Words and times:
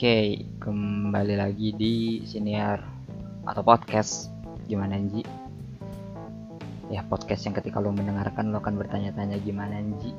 Oke, 0.00 0.48
kembali 0.64 1.36
lagi 1.36 1.76
di 1.76 2.24
siniar 2.24 2.80
atau 3.44 3.60
podcast 3.60 4.32
gimana 4.64 4.96
Nji? 4.96 5.20
Ya 6.88 7.04
podcast 7.04 7.44
yang 7.44 7.52
ketika 7.52 7.84
lo 7.84 7.92
mendengarkan 7.92 8.48
lo 8.48 8.64
akan 8.64 8.80
bertanya-tanya 8.80 9.36
gimana 9.44 9.76
Nji 9.76 10.16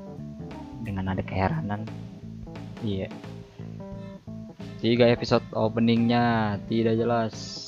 dengan 0.86 1.10
ada 1.10 1.26
keheranan. 1.26 1.90
Iya. 2.86 3.10
Tiga 4.86 5.10
episode 5.10 5.50
openingnya 5.50 6.62
tidak 6.70 7.02
jelas. 7.02 7.66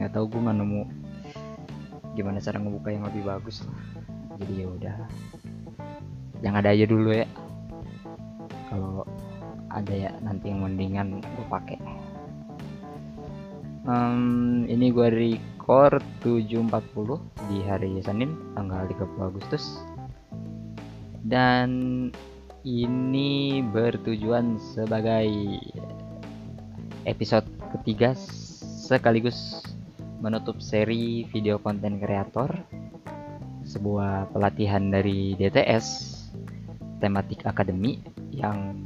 Nggak 0.00 0.16
tahu 0.16 0.24
gue 0.32 0.48
nggak 0.48 0.56
nemu 0.64 0.82
gimana 2.16 2.40
cara 2.40 2.56
ngebuka 2.56 2.88
yang 2.88 3.04
lebih 3.04 3.20
bagus 3.20 3.68
lah. 3.68 3.76
Jadi 4.40 4.64
ya 4.64 4.66
udah, 4.72 4.96
yang 6.40 6.56
ada 6.56 6.72
aja 6.72 6.88
dulu 6.88 7.12
ya. 7.12 7.28
Kalau 8.72 9.04
ada 9.74 9.90
ya 9.90 10.12
nanti 10.22 10.54
yang 10.54 10.62
mendingan 10.62 11.18
gue 11.18 11.46
pakai. 11.50 11.78
Um, 13.84 14.64
ini 14.64 14.88
gue 14.94 15.08
record 15.12 16.00
7.40 16.24 17.20
di 17.52 17.58
hari 17.66 18.00
Senin 18.00 18.32
tanggal 18.56 18.88
30 18.88 19.28
Agustus. 19.28 19.82
Dan 21.24 21.68
ini 22.64 23.60
bertujuan 23.60 24.56
sebagai 24.72 25.28
episode 27.04 27.44
ketiga 27.76 28.16
sekaligus 28.84 29.60
menutup 30.24 30.56
seri 30.64 31.28
video 31.28 31.60
konten 31.60 32.00
kreator 32.00 32.48
sebuah 33.68 34.32
pelatihan 34.32 34.88
dari 34.88 35.36
DTS 35.36 36.16
tematik 37.04 37.44
akademi 37.44 38.00
yang 38.32 38.80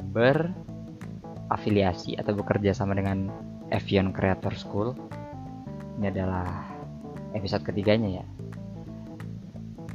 berafiliasi 1.48 2.20
atau 2.20 2.36
bekerja 2.36 2.77
sama 2.77 2.92
dengan 2.92 3.32
Avion 3.72 4.12
Creator 4.12 4.52
School. 4.52 4.92
Ini 5.96 6.12
adalah 6.12 6.44
episode 7.32 7.64
ketiganya 7.64 8.20
ya. 8.20 8.24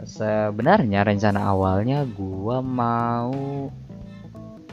Sebenarnya 0.03 1.05
rencana 1.05 1.45
awalnya 1.45 2.09
gua 2.09 2.59
mau 2.59 3.69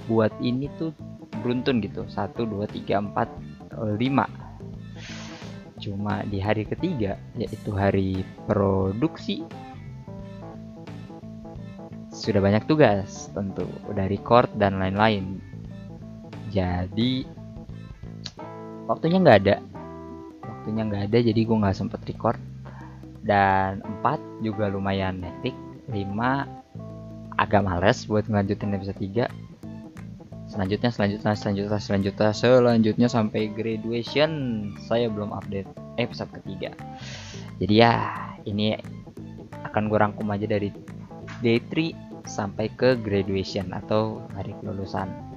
buat 0.08 0.32
ini 0.40 0.72
tuh 0.80 0.96
beruntun 1.44 1.84
gitu. 1.84 2.08
1 2.08 2.32
2 2.32 2.64
3 2.64 3.12
4 3.12 4.00
5. 4.00 5.84
Cuma 5.84 6.24
di 6.24 6.40
hari 6.40 6.64
ketiga 6.64 7.20
yaitu 7.36 7.76
hari 7.76 8.24
produksi 8.48 9.44
sudah 12.10 12.42
banyak 12.42 12.66
tugas 12.68 13.32
tentu 13.32 13.64
udah 13.88 14.04
record 14.10 14.50
dan 14.60 14.76
lain-lain 14.76 15.40
jadi 16.50 17.24
waktunya 18.90 19.22
nggak 19.22 19.38
ada. 19.46 19.56
Waktunya 20.44 20.82
nggak 20.84 21.02
ada 21.08 21.18
jadi 21.22 21.40
gue 21.40 21.56
nggak 21.56 21.78
sempet 21.78 22.02
record. 22.04 22.38
Dan 23.22 23.80
empat 23.86 24.18
juga 24.42 24.66
lumayan 24.66 25.22
hektik. 25.22 25.54
Lima 25.90 26.46
agak 27.40 27.64
males 27.64 28.04
buat 28.04 28.28
ngelanjutin 28.28 28.76
episode 28.76 29.00
3 29.00 29.50
selanjutnya 30.50 30.90
selanjutnya 30.90 31.32
selanjutnya 31.38 31.78
selanjutnya 31.78 32.30
selanjutnya 32.34 33.08
sampai 33.08 33.54
graduation. 33.54 34.30
Saya 34.82 35.06
belum 35.06 35.30
update 35.30 35.70
episode 35.96 36.34
ketiga. 36.42 36.74
Jadi 37.62 37.74
ya 37.78 37.94
ini 38.44 38.74
akan 39.70 39.86
gue 39.86 39.98
rangkum 39.98 40.26
aja 40.34 40.50
dari 40.50 40.74
day 41.38 41.62
3 41.62 42.26
sampai 42.26 42.66
ke 42.74 42.98
graduation 42.98 43.70
atau 43.70 44.26
hari 44.34 44.52
kelulusan 44.58 45.29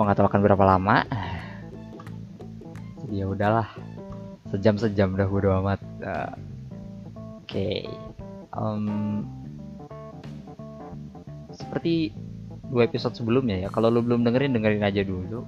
gue 0.00 0.08
nggak 0.08 0.16
tahu 0.16 0.32
akan 0.32 0.44
berapa 0.48 0.64
lama. 0.64 1.04
Jadi 3.04 3.20
ya 3.20 3.28
udahlah. 3.28 3.68
Sejam 4.48 4.80
sejam 4.80 5.12
udah 5.12 5.28
bodo 5.28 5.52
amat. 5.60 5.76
Uh, 6.00 6.32
oke. 7.44 7.44
Okay. 7.44 7.84
um, 8.56 9.28
seperti 11.52 12.16
dua 12.72 12.88
episode 12.88 13.12
sebelumnya 13.12 13.60
ya. 13.60 13.68
Kalau 13.68 13.92
lo 13.92 14.00
belum 14.00 14.24
dengerin 14.24 14.56
dengerin 14.56 14.80
aja 14.80 15.04
dulu. 15.04 15.44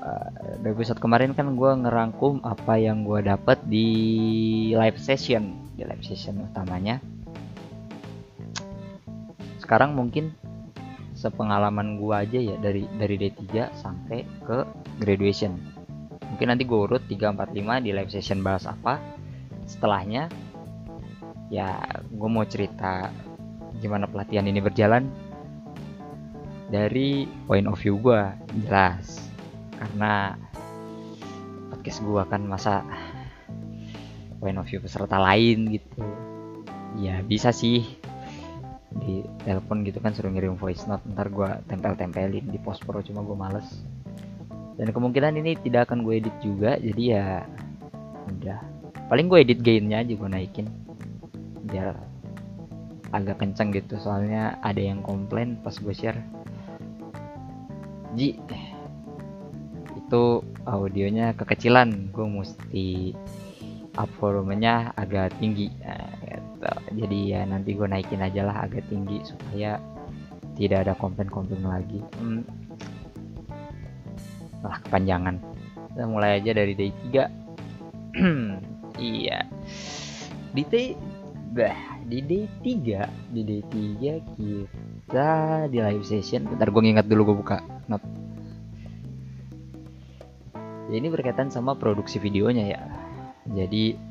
Uh, 0.00 0.64
episode 0.64 1.04
kemarin 1.04 1.36
kan 1.36 1.52
gue 1.52 1.72
ngerangkum 1.84 2.40
apa 2.48 2.80
yang 2.80 3.04
gue 3.04 3.20
dapat 3.28 3.60
di 3.68 3.88
live 4.72 4.96
session. 4.96 5.52
Di 5.76 5.84
live 5.84 6.00
session 6.00 6.48
utamanya. 6.48 6.96
Sekarang 9.60 9.92
mungkin 9.92 10.32
sepengalaman 11.20 12.00
gua 12.00 12.24
aja 12.24 12.40
ya 12.40 12.56
dari 12.56 12.88
dari 12.96 13.20
D3 13.20 13.76
sampai 13.76 14.24
ke 14.48 14.64
graduation. 15.04 15.52
Mungkin 16.32 16.46
nanti 16.48 16.64
gue 16.64 16.78
urut 16.78 17.04
3, 17.04 17.36
4, 17.36 17.52
5 17.52 17.84
di 17.84 17.90
live 17.92 18.08
session 18.08 18.40
bahas 18.40 18.64
apa. 18.64 18.96
Setelahnya 19.68 20.32
ya 21.52 21.76
gue 22.08 22.28
mau 22.30 22.46
cerita 22.46 23.12
gimana 23.82 24.06
pelatihan 24.06 24.46
ini 24.46 24.62
berjalan 24.62 25.10
dari 26.70 27.26
point 27.44 27.66
of 27.66 27.76
view 27.76 28.00
gue 28.00 28.22
jelas. 28.64 29.28
Karena 29.76 30.38
podcast 31.68 32.00
gue 32.00 32.22
kan 32.30 32.46
masa 32.46 32.86
point 34.38 34.56
of 34.56 34.64
view 34.70 34.80
peserta 34.80 35.18
lain 35.20 35.76
gitu. 35.76 36.00
Ya 36.96 37.20
bisa 37.26 37.50
sih 37.50 38.00
di 38.90 39.22
telepon 39.46 39.86
gitu 39.86 40.02
kan 40.02 40.10
suruh 40.10 40.34
ngirim 40.34 40.58
voice 40.58 40.82
note 40.90 41.06
ntar 41.14 41.30
gue 41.30 41.46
tempel-tempelin 41.70 42.50
di 42.50 42.58
post 42.58 42.82
pro 42.82 42.98
cuma 43.00 43.22
gue 43.22 43.36
males. 43.38 43.68
Dan 44.74 44.90
kemungkinan 44.90 45.38
ini 45.38 45.54
tidak 45.60 45.90
akan 45.90 46.02
gue 46.02 46.18
edit 46.18 46.36
juga 46.42 46.74
jadi 46.80 47.02
ya 47.02 47.26
udah. 48.26 48.58
Paling 49.06 49.26
gue 49.30 49.38
edit 49.42 49.60
gainnya 49.62 50.02
aja 50.02 50.12
gue 50.14 50.28
naikin 50.30 50.66
biar 51.70 51.94
agak 53.10 53.42
kenceng 53.42 53.74
gitu 53.74 53.98
soalnya 53.98 54.58
ada 54.62 54.78
yang 54.78 55.02
komplain 55.02 55.58
pas 55.62 55.74
gue 55.74 55.94
share. 55.94 56.18
Ji 58.18 58.38
itu 59.94 60.42
audionya 60.66 61.38
kekecilan 61.38 62.10
gue 62.10 62.26
mesti 62.26 63.14
up 63.94 64.10
volumenya 64.18 64.90
agak 64.98 65.34
tinggi 65.38 65.70
gitu 66.60 67.00
jadi 67.00 67.18
ya 67.24 67.40
nanti 67.48 67.72
gue 67.72 67.88
naikin 67.88 68.20
aja 68.20 68.44
lah 68.44 68.68
agak 68.68 68.84
tinggi 68.92 69.24
supaya 69.24 69.80
tidak 70.60 70.84
ada 70.84 70.94
komplain-komplain 71.00 71.64
lagi. 71.64 72.00
Hmm. 72.20 72.44
lah 74.60 74.76
kepanjangan. 74.84 75.40
Kita 75.88 76.04
mulai 76.04 76.36
aja 76.36 76.52
dari 76.52 76.76
day 76.76 76.92
3 77.08 78.20
iya. 79.00 79.48
Di 80.52 80.62
day 80.68 80.92
bah, 81.56 81.72
di 82.04 82.20
day 82.20 82.44
3 82.60 83.32
di 83.32 83.40
day 83.40 83.62
3 83.64 84.20
kita 84.36 85.30
di 85.72 85.78
live 85.80 86.04
session. 86.04 86.44
Bentar 86.44 86.68
gue 86.68 86.82
ngingat 86.84 87.08
dulu 87.08 87.32
gue 87.32 87.36
buka 87.40 87.64
not. 87.88 88.04
Ya, 90.92 90.98
ini 91.00 91.08
berkaitan 91.08 91.48
sama 91.48 91.72
produksi 91.72 92.20
videonya 92.20 92.76
ya. 92.76 92.82
Jadi 93.48 94.09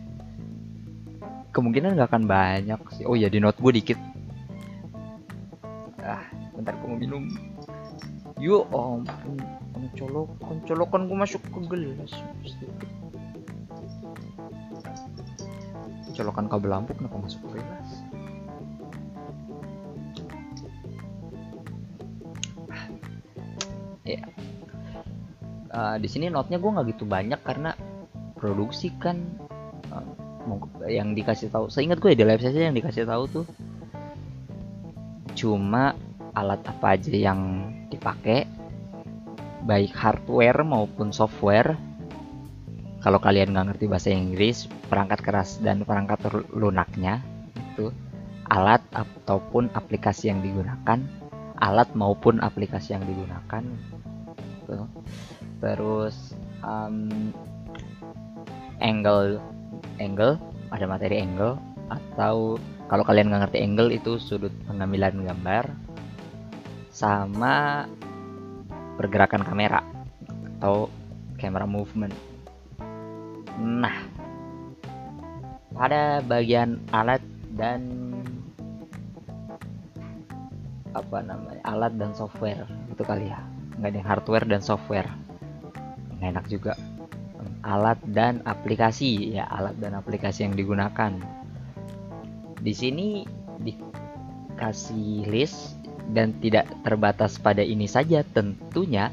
kemungkinan 1.60 2.00
nggak 2.00 2.10
akan 2.10 2.24
banyak 2.24 2.80
sih. 2.96 3.04
Oh 3.04 3.20
ya 3.20 3.28
di 3.28 3.44
note 3.44 3.60
gue 3.60 3.72
dikit. 3.76 4.00
Ah 6.00 6.24
bentar 6.56 6.80
gue 6.80 6.88
mau 6.88 6.96
minum. 6.96 7.28
Yuk 8.40 8.72
om 8.72 9.04
colok 10.00 10.32
colokan 10.64 11.12
gue 11.12 11.18
masuk 11.20 11.44
ke 11.44 11.60
gelas. 11.68 12.16
Colokan 16.16 16.48
kabel 16.48 16.72
lampu 16.72 16.96
kenapa 16.96 17.20
masuk 17.20 17.44
ke 17.52 17.60
gelas? 17.60 17.90
Ya 24.08 24.24
uh, 25.74 25.96
di 26.02 26.08
sini 26.10 26.28
notnya 26.28 26.58
gue 26.58 26.72
nggak 26.72 26.88
gitu 26.96 27.06
banyak 27.06 27.40
karena 27.46 27.74
produksi 28.36 28.92
kan 28.98 29.20
yang 30.88 31.14
dikasih 31.14 31.52
tahu. 31.52 31.68
Seingat 31.68 32.00
gue 32.00 32.16
ya, 32.16 32.18
di 32.20 32.26
live 32.26 32.42
session 32.42 32.72
yang 32.72 32.78
dikasih 32.78 33.06
tahu 33.06 33.24
tuh 33.30 33.46
cuma 35.38 35.96
alat 36.36 36.60
apa 36.68 37.00
aja 37.00 37.16
yang 37.16 37.72
dipakai 37.88 38.44
baik 39.64 39.92
hardware 39.96 40.64
maupun 40.64 41.12
software. 41.12 41.76
Kalau 43.00 43.20
kalian 43.24 43.56
nggak 43.56 43.76
ngerti 43.76 43.86
bahasa 43.88 44.12
Inggris 44.12 44.68
perangkat 44.92 45.24
keras 45.24 45.64
dan 45.64 45.88
perangkat 45.88 46.20
lunaknya 46.52 47.24
itu 47.56 47.96
alat 48.52 48.84
ataupun 48.92 49.72
aplikasi 49.72 50.28
yang 50.28 50.44
digunakan 50.44 51.00
alat 51.60 51.88
maupun 51.96 52.44
aplikasi 52.44 52.96
yang 52.96 53.04
digunakan. 53.08 53.64
Terus 55.60 56.36
um, 56.64 57.12
angle 58.80 59.40
angle 60.00 60.40
ada 60.70 60.86
materi 60.86 61.22
angle 61.22 61.58
atau 61.90 62.62
kalau 62.90 63.04
kalian 63.06 63.30
nggak 63.30 63.50
ngerti 63.50 63.60
angle 63.62 63.90
itu 63.94 64.18
sudut 64.22 64.54
pengambilan 64.66 65.26
gambar 65.26 65.66
sama 66.90 67.86
pergerakan 68.98 69.46
kamera 69.46 69.82
atau 70.58 70.92
camera 71.40 71.64
movement. 71.64 72.12
Nah, 73.60 73.96
pada 75.72 76.20
bagian 76.26 76.84
alat 76.92 77.24
dan 77.56 77.88
apa 80.92 81.22
namanya 81.22 81.64
alat 81.64 81.94
dan 81.96 82.12
software 82.18 82.66
itu 82.92 83.04
kali 83.06 83.30
ya. 83.30 83.40
Nggak 83.80 83.90
ada 83.96 84.02
hardware 84.04 84.46
dan 84.50 84.62
software. 84.66 85.08
Nggak 86.20 86.30
enak 86.36 86.46
juga 86.52 86.74
alat 87.64 88.00
dan 88.12 88.44
aplikasi 88.44 89.36
ya 89.36 89.48
alat 89.48 89.76
dan 89.80 89.96
aplikasi 89.96 90.48
yang 90.48 90.56
digunakan. 90.56 91.16
Di 92.60 92.74
sini 92.76 93.24
dikasih 93.64 95.28
list 95.32 95.80
dan 96.12 96.36
tidak 96.42 96.68
terbatas 96.84 97.40
pada 97.40 97.64
ini 97.64 97.86
saja. 97.86 98.24
Tentunya 98.24 99.12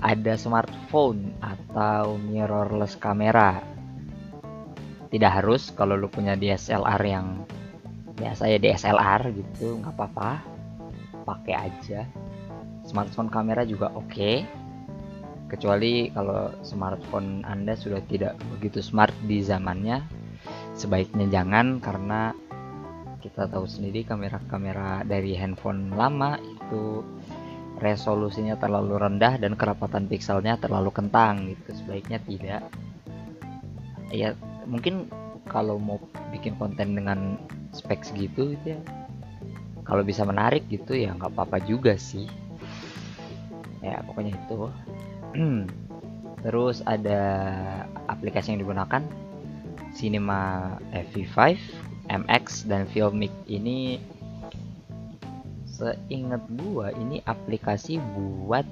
ada 0.00 0.34
smartphone 0.36 1.32
atau 1.40 2.20
mirrorless 2.20 2.98
kamera. 3.00 3.64
Tidak 5.06 5.32
harus 5.32 5.72
kalau 5.72 5.96
lu 5.96 6.10
punya 6.12 6.36
DSLR 6.36 7.02
yang 7.06 7.46
biasa 8.16 8.48
ya 8.48 8.58
DSLR 8.60 9.22
gitu 9.32 9.80
nggak 9.80 9.94
apa-apa. 9.96 10.42
Pakai 11.24 11.54
aja. 11.56 12.04
Smartphone 12.86 13.32
kamera 13.32 13.66
juga 13.66 13.90
oke. 13.94 14.06
okay. 14.12 14.65
Kecuali 15.46 16.10
kalau 16.10 16.50
smartphone 16.66 17.46
anda 17.46 17.78
sudah 17.78 18.02
tidak 18.10 18.34
begitu 18.56 18.82
smart 18.82 19.14
di 19.26 19.42
zamannya 19.42 20.02
sebaiknya 20.74 21.30
jangan 21.30 21.78
karena 21.78 22.34
kita 23.22 23.50
tahu 23.50 23.66
sendiri 23.66 24.06
kamera-kamera 24.06 25.02
dari 25.02 25.34
handphone 25.34 25.90
lama 25.94 26.38
itu 26.38 27.02
resolusinya 27.76 28.56
terlalu 28.56 28.96
rendah 28.96 29.36
dan 29.36 29.58
kerapatan 29.58 30.08
pikselnya 30.08 30.56
terlalu 30.56 30.88
kentang 30.94 31.52
gitu. 31.52 31.76
Sebaiknya 31.84 32.18
tidak. 32.24 32.62
Ya 34.14 34.32
mungkin 34.64 35.10
kalau 35.50 35.76
mau 35.76 35.98
bikin 36.30 36.54
konten 36.56 36.94
dengan 36.94 37.38
spek 37.74 38.02
segitu 38.02 38.56
gitu 38.56 38.78
ya 38.78 38.80
kalau 39.86 40.02
bisa 40.02 40.26
menarik 40.26 40.66
gitu 40.66 40.98
ya 40.98 41.14
nggak 41.14 41.34
apa-apa 41.34 41.62
juga 41.62 41.94
sih. 41.94 42.26
Ya 43.82 44.02
pokoknya 44.02 44.34
itu 44.34 44.70
terus 46.44 46.80
ada 46.86 47.22
aplikasi 48.06 48.54
yang 48.54 48.62
digunakan 48.62 49.02
Cinema 49.96 50.76
FV5 50.92 51.36
MX 52.06 52.68
dan 52.68 52.84
Filmic. 52.86 53.32
Ini 53.48 53.98
seingat 55.66 56.40
gua 56.56 56.88
ini 56.96 57.20
aplikasi 57.24 58.00
buat 58.00 58.64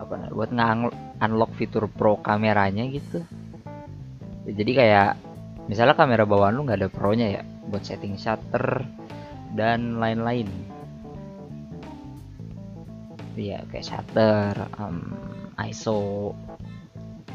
apa 0.00 0.32
buat 0.32 0.48
nge-unlock 0.48 1.52
fitur 1.60 1.84
pro 1.88 2.16
kameranya 2.20 2.88
gitu. 2.88 3.20
Jadi 4.48 4.72
kayak 4.72 5.20
misalnya 5.68 5.92
kamera 5.96 6.24
bawaan 6.24 6.56
lu 6.56 6.64
nggak 6.64 6.80
ada 6.80 6.88
pro 6.88 7.12
nya 7.12 7.40
ya 7.40 7.42
buat 7.68 7.84
setting 7.84 8.16
shutter 8.16 8.84
dan 9.52 10.00
lain-lain. 10.00 10.48
Ya 13.36 13.64
kayak 13.68 13.86
shutter 13.88 14.52
um, 14.80 15.16
ISO 15.68 16.32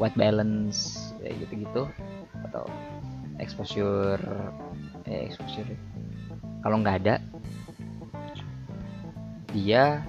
white 0.02 0.16
balance 0.18 1.12
kayak 1.22 1.46
gitu-gitu 1.46 1.86
atau 2.50 2.64
exposure 3.38 4.20
eh, 5.06 5.30
exposure 5.30 5.68
kalau 6.64 6.82
nggak 6.82 6.96
ada 7.06 7.14
dia 9.54 10.02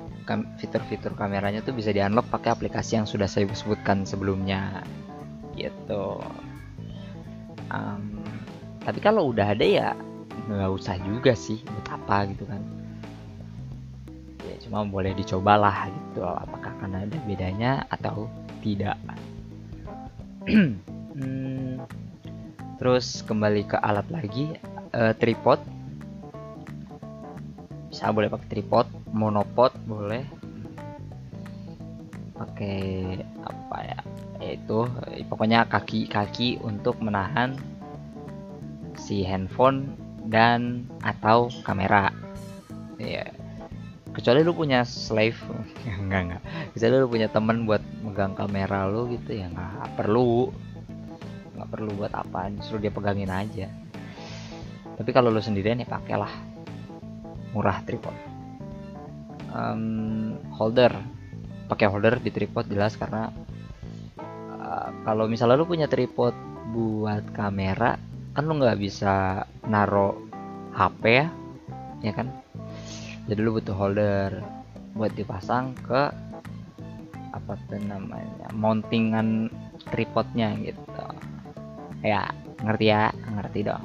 fitur-fitur 0.59 1.15
kameranya 1.15 1.63
tuh 1.63 1.71
bisa 1.71 1.95
di 1.95 2.03
unlock 2.03 2.27
pakai 2.27 2.51
aplikasi 2.51 2.99
yang 2.99 3.07
sudah 3.07 3.31
saya 3.31 3.47
sebutkan 3.55 4.03
sebelumnya 4.03 4.83
gitu. 5.55 6.19
Um, 7.71 8.23
tapi 8.83 8.99
kalau 8.99 9.31
udah 9.31 9.55
ada 9.55 9.63
ya 9.63 9.89
nggak 10.47 10.71
usah 10.71 10.99
juga 11.03 11.31
sih 11.31 11.63
buat 11.63 11.87
apa 11.95 12.27
gitu 12.35 12.43
kan. 12.43 12.59
ya 12.59 12.86
cuma 14.67 14.83
boleh 14.83 15.15
dicobalah 15.15 15.87
gitu. 15.87 16.27
Apakah 16.27 16.75
akan 16.75 17.07
ada 17.07 17.17
bedanya 17.23 17.87
atau 17.87 18.27
tidak? 18.59 18.99
Hmm, 21.17 21.81
terus 22.77 23.25
kembali 23.25 23.65
ke 23.65 23.81
alat 23.81 24.05
lagi 24.13 24.53
uh, 24.93 25.09
tripod. 25.17 25.57
Bisa 27.89 28.13
boleh 28.13 28.29
pakai 28.29 28.45
tripod 28.45 28.85
monopod 29.17 29.73
boleh. 29.89 30.21
Pakai 32.37 33.17
apa 33.49 33.77
ya? 33.81 33.99
Yaitu 34.37 34.85
pokoknya 35.25 35.65
kaki-kaki 35.65 36.61
untuk 36.61 37.01
menahan 37.01 37.57
si 38.93 39.25
handphone 39.25 39.97
dan 40.29 40.85
atau 41.01 41.49
kamera. 41.65 42.13
Ya 43.01 43.25
kecuali 44.17 44.41
lu 44.41 44.57
punya 44.57 44.81
slave. 44.81 45.37
Enggak 46.01 46.21
enggak. 46.25 46.41
Kecuali 46.73 46.95
lu 46.97 47.07
punya 47.07 47.27
temen 47.29 47.69
buat 47.69 47.83
megang 48.01 48.33
kamera 48.33 48.89
lu 48.89 49.13
gitu 49.13 49.37
ya 49.37 49.45
nggak 49.53 49.93
perlu. 49.93 50.49
Nggak 51.53 51.69
perlu 51.69 51.89
buat 51.93 52.13
apa 52.17 52.49
suruh 52.65 52.81
dia 52.81 52.89
pegangin 52.89 53.29
aja. 53.29 53.69
Tapi 54.97 55.09
kalau 55.13 55.29
lu 55.29 55.37
sendirian 55.37 55.77
ya 55.77 55.85
pakailah. 55.85 56.33
Murah 57.53 57.85
tripod. 57.85 58.17
Um, 59.53 60.41
holder. 60.57 60.91
Pakai 61.69 61.85
holder 61.85 62.17
di 62.17 62.33
tripod 62.33 62.65
jelas 62.65 62.97
karena 62.97 63.29
uh, 64.57 64.89
kalau 65.05 65.29
misalnya 65.29 65.61
lu 65.61 65.69
punya 65.69 65.85
tripod 65.85 66.33
buat 66.73 67.23
kamera 67.31 67.95
kan 68.35 68.43
lu 68.45 68.59
nggak 68.59 68.77
bisa 68.77 69.43
naro 69.65 70.13
HP 70.77 71.03
ya 71.09 71.27
ya 72.05 72.13
kan 72.13 72.29
jadi 73.27 73.43
lu 73.43 73.59
butuh 73.59 73.75
holder 73.75 74.39
buat 74.95 75.11
dipasang 75.11 75.75
ke 75.83 76.01
apa 77.35 77.53
tuh 77.67 77.77
namanya 77.83 78.47
mountingan 78.55 79.51
tripodnya 79.91 80.55
gitu. 80.63 81.05
Ya 82.01 82.31
ngerti 82.63 82.85
ya? 82.87 83.11
Ngerti 83.11 83.59
dong. 83.67 83.83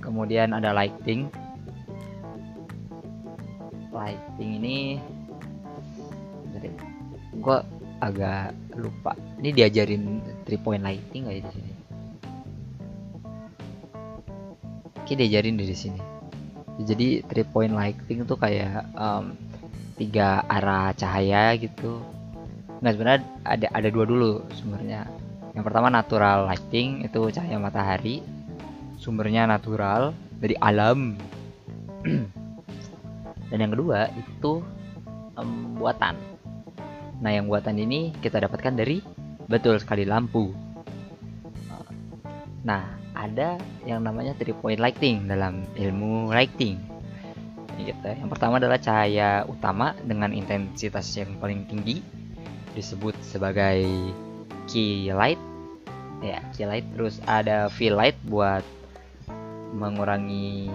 Kemudian 0.00 0.56
ada 0.56 0.72
lighting. 0.72 1.28
Lighting 3.92 4.50
ini 4.64 4.78
jadi 6.56 6.72
gue 7.36 7.58
agak 8.00 8.56
lupa. 8.80 9.12
Ini 9.44 9.52
diajarin 9.52 10.24
three 10.48 10.60
point 10.60 10.80
lighting 10.80 11.28
nggak 11.28 11.36
ya 11.36 11.42
di 11.44 11.52
sini? 11.52 11.72
Oke 15.04 15.12
diajarin 15.14 15.60
dari 15.60 15.76
sini 15.76 16.15
jadi 16.84 17.24
three 17.24 17.48
point 17.48 17.72
lighting 17.72 18.28
itu 18.28 18.34
kayak 18.36 18.84
um, 18.92 19.32
tiga 19.96 20.44
arah 20.44 20.92
cahaya 20.92 21.56
gitu. 21.56 22.04
Nggak 22.84 22.92
sebenarnya 22.92 23.20
ada 23.48 23.66
ada 23.72 23.88
dua 23.88 24.04
dulu 24.04 24.44
sumbernya. 24.52 25.08
Yang 25.56 25.64
pertama 25.72 25.88
natural 25.88 26.44
lighting 26.44 27.08
itu 27.08 27.32
cahaya 27.32 27.56
matahari. 27.56 28.20
Sumbernya 29.00 29.48
natural 29.48 30.12
dari 30.36 30.52
alam. 30.60 31.16
Dan 33.48 33.58
yang 33.62 33.72
kedua 33.72 34.12
itu 34.12 34.60
um, 35.40 35.80
buatan. 35.80 36.12
Nah 37.24 37.30
yang 37.32 37.48
buatan 37.48 37.80
ini 37.80 38.12
kita 38.20 38.36
dapatkan 38.44 38.76
dari 38.76 39.00
betul 39.48 39.80
sekali 39.80 40.04
lampu. 40.04 40.52
Nah 42.66 42.95
ada 43.16 43.56
yang 43.88 44.04
namanya 44.04 44.36
three 44.36 44.52
point 44.52 44.78
lighting 44.78 45.24
dalam 45.24 45.64
ilmu 45.74 46.28
lighting. 46.30 46.76
Gitu. 47.76 47.92
yang 48.08 48.32
pertama 48.32 48.56
adalah 48.56 48.80
cahaya 48.80 49.44
utama 49.44 49.92
dengan 50.00 50.32
intensitas 50.32 51.12
yang 51.12 51.36
paling 51.36 51.68
tinggi 51.68 52.00
disebut 52.72 53.12
sebagai 53.20 53.84
key 54.68 55.12
light. 55.12 55.40
Ya 56.24 56.40
key 56.56 56.64
light. 56.64 56.88
Terus 56.96 57.20
ada 57.28 57.68
fill 57.68 57.96
light 57.96 58.16
buat 58.24 58.64
mengurangi 59.76 60.72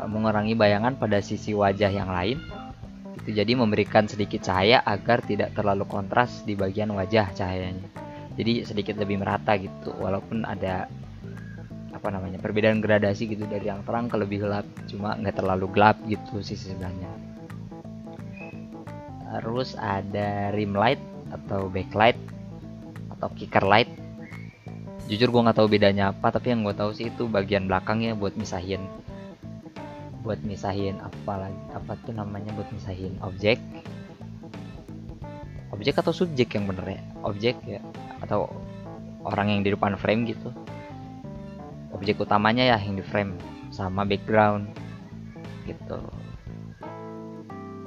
mengurangi 0.00 0.56
bayangan 0.56 0.96
pada 0.96 1.20
sisi 1.20 1.56
wajah 1.56 1.88
yang 1.88 2.08
lain. 2.08 2.40
Itu 3.20 3.36
jadi 3.36 3.52
memberikan 3.52 4.08
sedikit 4.08 4.44
cahaya 4.44 4.80
agar 4.84 5.20
tidak 5.24 5.52
terlalu 5.52 5.84
kontras 5.84 6.44
di 6.44 6.56
bagian 6.56 6.92
wajah 6.92 7.32
cahayanya. 7.36 7.84
Jadi 8.36 8.64
sedikit 8.64 8.96
lebih 8.96 9.20
merata 9.20 9.56
gitu 9.60 9.92
walaupun 10.00 10.48
ada 10.48 10.88
apa 11.90 12.08
namanya 12.10 12.38
perbedaan 12.38 12.78
gradasi 12.78 13.26
gitu 13.26 13.44
dari 13.50 13.66
yang 13.66 13.82
terang 13.82 14.06
ke 14.06 14.16
lebih 14.16 14.46
gelap 14.46 14.66
cuma 14.86 15.18
nggak 15.18 15.42
terlalu 15.42 15.66
gelap 15.74 15.96
gitu 16.06 16.38
sisi 16.40 16.70
sebelahnya 16.70 17.10
terus 19.30 19.78
ada 19.78 20.50
rim 20.50 20.74
light 20.74 20.98
atau 21.30 21.70
backlight 21.70 22.18
atau 23.14 23.28
kicker 23.36 23.62
light. 23.62 23.90
Jujur 25.06 25.30
gue 25.30 25.42
nggak 25.42 25.58
tahu 25.58 25.68
bedanya 25.70 26.14
apa 26.14 26.30
tapi 26.30 26.54
yang 26.54 26.62
gue 26.62 26.74
tahu 26.74 26.94
sih 26.94 27.10
itu 27.10 27.26
bagian 27.26 27.66
belakangnya 27.66 28.14
buat 28.14 28.34
misahin 28.38 28.82
buat 30.20 30.36
misahin 30.44 31.00
apa 31.00 31.48
lagi 31.48 31.62
apa 31.72 31.96
tuh 32.04 32.12
namanya 32.12 32.52
buat 32.54 32.68
misahin 32.70 33.16
objek. 33.24 33.58
Objek 35.72 35.96
atau 35.96 36.12
subjek 36.12 36.52
yang 36.54 36.68
bener 36.68 36.98
ya? 36.98 37.00
Objek 37.24 37.56
ya 37.64 37.80
atau 38.20 38.52
orang 39.24 39.52
yang 39.52 39.60
di 39.64 39.72
depan 39.72 39.96
frame 39.96 40.28
gitu 40.28 40.52
objek 42.00 42.24
utamanya 42.24 42.64
ya 42.64 42.80
yang 42.80 42.96
di 42.96 43.04
frame 43.04 43.36
sama 43.68 44.08
background 44.08 44.72
gitu. 45.68 46.00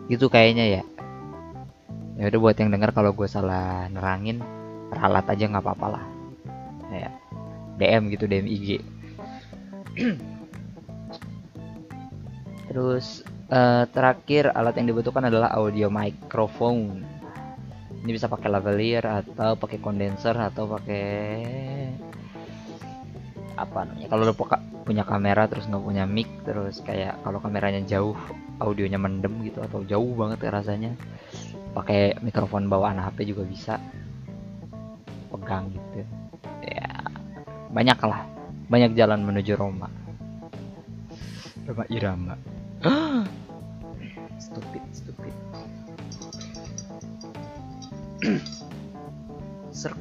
Gitu 0.05 0.29
kayaknya 0.29 0.79
ya. 0.79 0.83
Ya 2.21 2.29
udah 2.29 2.39
buat 2.39 2.55
yang 2.61 2.69
dengar 2.69 2.93
kalau 2.93 3.09
gue 3.09 3.25
salah 3.25 3.89
nerangin 3.89 4.45
ralat 4.93 5.25
aja 5.25 5.49
nggak 5.49 5.65
apa-apa 5.65 5.87
lah. 5.97 6.05
Ya 6.93 7.09
DM 7.81 8.13
gitu 8.13 8.29
DM 8.29 8.45
IG 8.45 8.67
terus 12.69 13.21
uh, 13.53 13.85
terakhir 13.89 14.49
alat 14.53 14.77
yang 14.77 14.89
dibutuhkan 14.89 15.29
adalah 15.29 15.53
audio 15.53 15.89
microphone. 15.89 17.05
Ini 18.03 18.11
bisa 18.11 18.27
pakai 18.27 18.49
lavalier 18.49 19.05
atau 19.05 19.55
pakai 19.55 19.79
condenser 19.79 20.35
atau 20.35 20.67
pakai 20.67 21.07
apa 23.53 23.85
namanya 23.85 24.09
kalau 24.09 24.23
lo 24.25 24.33
punya 24.83 25.05
kamera 25.05 25.45
terus 25.45 25.69
nggak 25.69 25.83
punya 25.85 26.03
mic 26.09 26.27
terus 26.43 26.81
kayak 26.81 27.21
kalau 27.21 27.37
kameranya 27.37 27.85
jauh 27.85 28.17
audionya 28.57 28.97
mendem 28.97 29.45
gitu 29.45 29.61
atau 29.61 29.85
jauh 29.85 30.11
banget 30.17 30.47
ya 30.47 30.51
rasanya 30.51 30.91
pakai 31.73 32.21
mikrofon 32.21 32.69
bawaan 32.69 33.01
HP 33.01 33.33
juga 33.33 33.43
bisa. 33.43 33.81
Pegang 35.33 35.73
gitu. 35.73 36.05
Ya 36.69 36.93
banyak 37.73 37.97
lah. 38.05 38.21
Banyak 38.69 38.93
jalan 38.93 39.25
menuju 39.25 39.57
Roma. 39.57 39.89
Roma 41.65 41.85
Irama. 41.89 42.37
Stupid 44.43 44.83
stupid. 44.93 45.33
Serk 49.73 49.97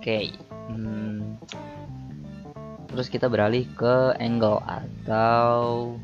okay. 0.00 0.32
hmm. 0.72 1.36
terus 2.88 3.12
kita 3.12 3.28
beralih 3.28 3.68
ke 3.76 4.16
angle 4.16 4.64
atau 4.64 5.94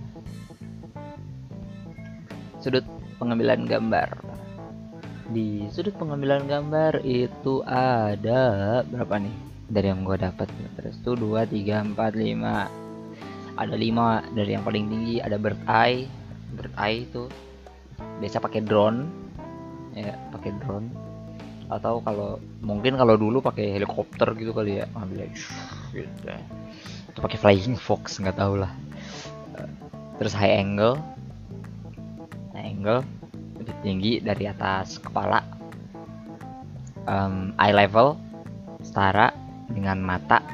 sudut 2.61 2.85
pengambilan 3.17 3.65
gambar. 3.65 4.21
Di 5.33 5.67
sudut 5.73 5.97
pengambilan 5.99 6.45
gambar 6.51 7.03
itu 7.03 7.65
ada 7.67 8.83
berapa 8.87 9.23
nih? 9.23 9.37
Dari 9.67 9.87
yang 9.91 10.07
gue 10.07 10.15
dapat 10.15 10.47
terus 10.79 10.99
tuh 11.03 11.19
dua 11.19 11.49
tiga 11.49 11.83
empat 11.83 12.15
lima. 12.15 12.71
Ada 13.57 13.75
lima 13.75 14.23
dari 14.37 14.55
yang 14.55 14.63
paling 14.63 14.87
tinggi. 14.87 15.19
Ada 15.19 15.41
bird 15.41 15.59
eye. 15.67 16.07
Bird 16.55 16.75
eye 16.79 17.03
itu 17.03 17.27
biasa 18.23 18.39
pakai 18.39 18.63
drone. 18.63 19.11
Ya 19.97 20.15
pakai 20.31 20.53
drone 20.61 21.06
atau 21.67 21.99
kalau 22.03 22.39
mungkin 22.63 22.95
kalau 22.95 23.19
dulu 23.19 23.43
pakai 23.43 23.75
helikopter 23.75 24.33
gitu 24.39 24.55
kali 24.55 24.83
ya. 24.83 24.87
Ambil 24.95 25.27
gitu 25.31 26.31
atau 27.17 27.25
pakai 27.25 27.41
flying 27.41 27.81
fox 27.81 28.21
nggak 28.21 28.37
tahu 28.37 28.61
lah. 28.61 28.69
Terus 30.21 30.37
high 30.37 30.61
angle. 30.61 31.01
High 32.53 32.77
angle 32.77 33.01
lebih 33.57 33.73
tinggi 33.81 34.13
dari 34.21 34.45
atas 34.45 35.01
kepala. 35.01 35.41
Um, 37.09 37.57
eye 37.57 37.73
level 37.73 38.21
setara 38.85 39.33
dengan 39.73 40.05
mata. 40.05 40.45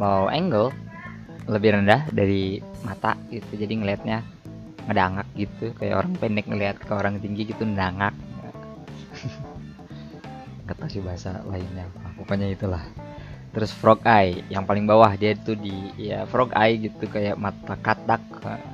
Low 0.00 0.32
angle 0.32 0.72
lebih 1.44 1.76
rendah 1.76 2.08
dari 2.08 2.64
mata 2.88 3.20
gitu. 3.28 3.60
Jadi 3.60 3.84
ngelihatnya 3.84 4.24
ngedangak 4.88 5.28
gitu. 5.36 5.76
Kayak 5.76 6.08
orang 6.08 6.12
pendek 6.16 6.48
ngelihat 6.48 6.80
ke 6.80 6.92
orang 6.96 7.20
tinggi 7.20 7.52
gitu 7.52 7.68
ngedangak 7.68 8.16
tahu 10.80 10.88
sih 10.90 11.02
bahasa 11.02 11.42
lainnya. 11.46 11.86
Apa 12.00 12.08
pokoknya 12.22 12.50
itulah. 12.50 12.82
Terus 13.54 13.70
frog 13.70 14.02
eye 14.02 14.42
yang 14.50 14.66
paling 14.66 14.86
bawah 14.86 15.14
dia 15.14 15.38
itu 15.38 15.54
di 15.54 15.74
ya 15.98 16.26
frog 16.26 16.50
eye 16.58 16.90
gitu 16.90 17.06
kayak 17.06 17.38
mata 17.38 17.78
katak 17.78 18.22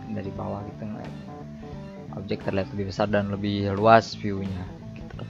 dari 0.08 0.32
bawah 0.32 0.64
gitu 0.64 0.90
objek 2.20 2.44
terlihat 2.44 2.68
lebih 2.76 2.92
besar 2.92 3.08
dan 3.08 3.32
lebih 3.32 3.72
luas 3.74 4.12
viewnya 4.18 4.62
gitu. 4.92 5.24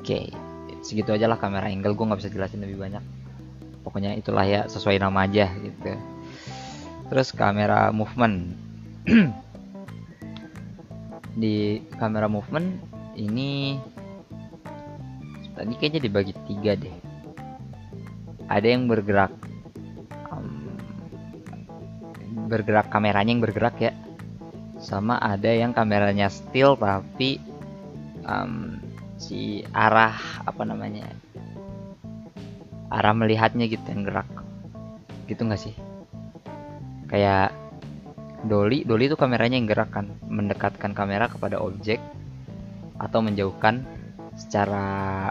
Oke 0.00 0.20
segitu 0.84 1.16
aja 1.16 1.24
lah 1.24 1.40
kamera 1.40 1.72
angle 1.72 1.96
gue 1.96 2.06
nggak 2.06 2.20
bisa 2.20 2.30
jelasin 2.32 2.62
lebih 2.62 2.78
banyak. 2.78 3.04
Pokoknya 3.82 4.16
itulah 4.16 4.44
ya 4.44 4.64
sesuai 4.70 5.00
nama 5.00 5.26
aja 5.26 5.50
gitu. 5.60 5.92
Terus 7.12 7.28
kamera 7.36 7.92
movement. 7.92 8.56
Di 11.40 11.82
kamera 11.98 12.30
movement 12.30 12.80
ini 13.18 13.76
tadi 15.54 15.72
kayaknya 15.78 16.00
dibagi 16.02 16.34
tiga 16.50 16.74
deh. 16.74 16.96
Ada 18.50 18.66
yang 18.76 18.90
bergerak 18.90 19.32
um, 20.28 20.76
bergerak 22.50 22.90
kameranya 22.90 23.30
yang 23.32 23.42
bergerak 23.42 23.76
ya. 23.80 23.92
Sama 24.82 25.16
ada 25.16 25.48
yang 25.48 25.72
kameranya 25.72 26.28
still 26.28 26.76
tapi 26.76 27.40
um, 28.26 28.76
si 29.16 29.64
arah 29.72 30.18
apa 30.44 30.62
namanya 30.66 31.08
arah 32.92 33.14
melihatnya 33.16 33.64
gitu 33.70 33.86
yang 33.88 34.04
gerak. 34.04 34.28
Gitu 35.24 35.40
nggak 35.40 35.62
sih? 35.62 35.74
Kayak 37.08 37.56
dolly 38.44 38.84
dolly 38.84 39.08
itu 39.08 39.16
kameranya 39.16 39.56
yang 39.56 39.70
gerak 39.70 39.88
kan? 39.94 40.12
Mendekatkan 40.28 40.92
kamera 40.92 41.32
kepada 41.32 41.62
objek 41.62 42.02
atau 43.00 43.24
menjauhkan 43.24 43.82
secara 44.38 45.30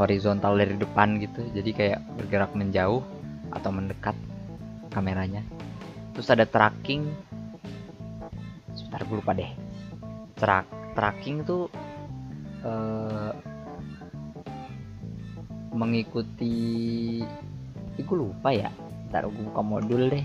horizontal 0.00 0.56
dari 0.56 0.74
depan 0.80 1.20
gitu. 1.20 1.44
Jadi 1.52 1.70
kayak 1.76 2.00
bergerak 2.16 2.56
menjauh 2.56 3.04
atau 3.52 3.70
mendekat 3.70 4.16
kameranya. 4.88 5.44
Terus 6.16 6.28
ada 6.32 6.48
tracking. 6.48 7.04
Sebentar 8.72 9.04
gue 9.04 9.16
lupa 9.20 9.36
deh. 9.36 9.52
Track, 10.40 10.96
tracking 10.96 11.44
tuh 11.44 11.68
uh, 12.64 13.36
mengikuti 15.76 17.20
Ih, 18.00 18.04
gue 18.08 18.16
lupa 18.16 18.48
ya. 18.56 18.72
Ntar 19.12 19.28
gue 19.28 19.44
buka 19.52 19.60
modul 19.60 20.08
deh. 20.08 20.24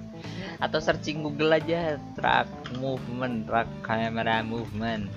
Atau 0.64 0.80
searching 0.80 1.20
Google 1.20 1.60
aja 1.60 2.00
track 2.16 2.48
movement 2.80 3.44
track 3.44 3.68
camera 3.84 4.40
movement 4.40 5.12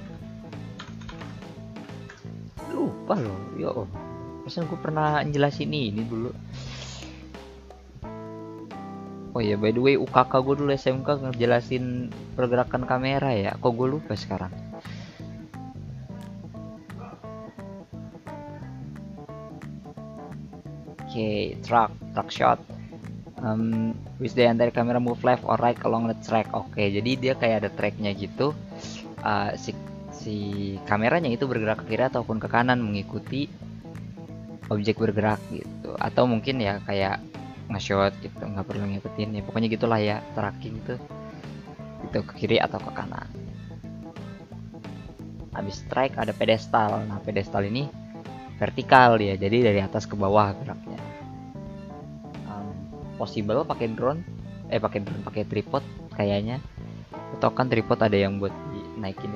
lupa 2.70 3.16
loh. 3.18 3.40
Yo 3.58 3.90
pesan 4.46 4.66
gue 4.66 4.80
pernah 4.82 5.22
jelasin 5.26 5.70
ini 5.70 6.02
dulu. 6.06 6.32
Oh 9.38 9.42
ya 9.46 9.62
by 9.62 9.70
the 9.70 9.82
way 9.82 9.94
UKK 9.94 10.34
gue 10.42 10.56
dulu 10.58 10.72
SMK 10.74 11.08
ngejelasin 11.22 12.10
pergerakan 12.34 12.90
kamera 12.90 13.30
ya. 13.38 13.54
Kok 13.62 13.74
gue 13.78 13.88
lupa 13.98 14.18
sekarang? 14.18 14.50
Okay, 21.10 21.58
track 21.66 21.94
track 22.14 22.30
shot. 22.30 22.60
Um, 23.40 23.96
with 24.20 24.36
the 24.36 24.44
entire 24.44 24.70
camera 24.70 25.00
move 25.00 25.24
left 25.24 25.48
or 25.48 25.56
right 25.62 25.80
along 25.88 26.12
the 26.12 26.18
track. 26.26 26.52
Oke 26.52 26.76
okay, 26.76 26.88
jadi 26.92 27.12
dia 27.16 27.34
kayak 27.38 27.66
ada 27.66 27.70
tracknya 27.72 28.12
gitu. 28.18 28.52
Uh, 29.22 29.54
si 29.56 29.76
si 30.20 30.76
kameranya 30.84 31.32
itu 31.32 31.48
bergerak 31.48 31.88
ke 31.88 31.96
kiri 31.96 32.04
ataupun 32.12 32.44
ke 32.44 32.52
kanan 32.52 32.84
mengikuti 32.84 33.48
objek 34.68 35.00
bergerak 35.00 35.40
gitu. 35.50 35.96
Atau 35.96 36.28
mungkin 36.28 36.60
ya 36.60 36.84
kayak 36.84 37.24
nge-shot 37.72 38.14
gitu 38.20 38.44
nggak 38.44 38.68
perlu 38.68 38.86
ngikutin 38.86 39.40
ya. 39.40 39.42
Pokoknya 39.48 39.68
gitulah 39.72 40.00
ya 40.00 40.20
tracking 40.36 40.76
itu 40.84 40.96
itu 42.10 42.20
ke 42.24 42.34
kiri 42.36 42.58
atau 42.60 42.78
ke 42.78 42.92
kanan. 42.92 43.28
Habis 45.56 45.82
strike 45.88 46.20
ada 46.20 46.36
pedestal. 46.36 47.00
Nah 47.08 47.24
pedestal 47.24 47.64
ini 47.66 47.88
vertikal 48.60 49.16
ya 49.24 49.40
jadi 49.40 49.72
dari 49.72 49.80
atas 49.80 50.04
ke 50.04 50.20
bawah 50.20 50.52
geraknya. 50.60 51.00
Um, 52.46 52.76
possible 53.16 53.64
pakai 53.64 53.88
drone 53.96 54.22
eh 54.70 54.78
pakai 54.78 55.00
drone 55.00 55.24
pakai 55.24 55.48
tripod 55.48 55.82
kayaknya. 56.14 56.60
Atau 57.40 57.56
kan 57.56 57.72
tripod 57.72 58.04
ada 58.04 58.20
yang 58.20 58.36
buat 58.36 58.52
dinaikin 58.76 59.32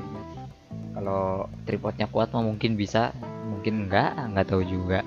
kalau 1.03 1.51
tripodnya 1.67 2.07
kuat 2.07 2.31
mah 2.31 2.39
mungkin 2.39 2.79
bisa 2.79 3.11
mungkin 3.43 3.91
enggak 3.91 4.15
nggak 4.31 4.47
tahu 4.47 4.63
juga. 4.63 5.03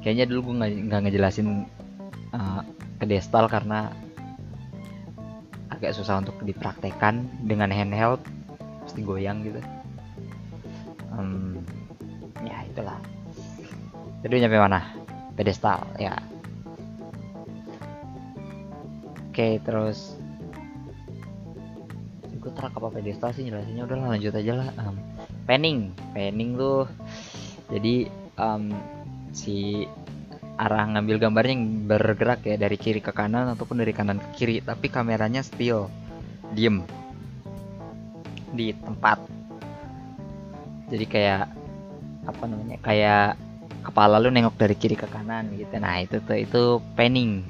Kayaknya 0.00 0.24
dulu 0.24 0.40
gue 0.48 0.54
nggak 0.88 1.00
ngejelasin 1.04 1.68
uh, 2.32 2.64
ke 2.96 3.04
destal 3.04 3.44
karena 3.44 3.92
agak 5.68 5.92
susah 5.92 6.24
untuk 6.24 6.40
dipraktekkan 6.48 7.28
dengan 7.44 7.68
handheld 7.68 8.24
pasti 8.88 9.04
goyang 9.04 9.44
gitu. 9.44 9.60
Um, 11.12 11.60
ya 12.40 12.64
itulah. 12.64 12.96
Jadi 14.24 14.48
nyampe 14.48 14.64
mana? 14.64 14.80
Pedestal 15.36 15.84
ya. 16.00 16.16
Oke 19.28 19.60
terus 19.60 20.16
gue 22.48 22.56
terak 22.56 22.72
apa 22.80 22.88
pedestal 22.88 23.30
sih 23.36 23.52
jelasinnya? 23.52 23.84
Udah 23.84 24.16
lanjut 24.16 24.32
aja 24.32 24.52
lah. 24.56 24.68
Um, 24.80 24.96
panning 25.44 25.92
panning 26.16 26.56
tuh. 26.56 26.88
Jadi 27.68 28.08
um, 28.40 28.72
si 29.36 29.84
arah 30.56 30.88
ngambil 30.88 31.20
gambarnya 31.20 31.54
yang 31.54 31.84
bergerak 31.84 32.40
ya 32.48 32.56
dari 32.56 32.80
kiri 32.80 33.04
ke 33.04 33.12
kanan 33.12 33.52
ataupun 33.52 33.84
dari 33.84 33.92
kanan 33.92 34.16
ke 34.16 34.28
kiri 34.40 34.64
tapi 34.64 34.88
kameranya 34.88 35.44
still 35.44 35.92
diem. 36.56 36.80
Di 38.56 38.72
tempat. 38.72 39.20
Jadi 40.88 41.04
kayak 41.04 41.52
apa 42.24 42.44
namanya 42.48 42.80
kayak 42.80 43.36
kepala 43.84 44.16
lu 44.16 44.32
nengok 44.32 44.56
dari 44.56 44.72
kiri 44.72 44.96
ke 44.96 45.04
kanan 45.04 45.52
gitu. 45.52 45.76
Nah 45.76 46.00
itu 46.00 46.16
tuh 46.24 46.40
itu 46.40 46.80
panning 46.96 47.44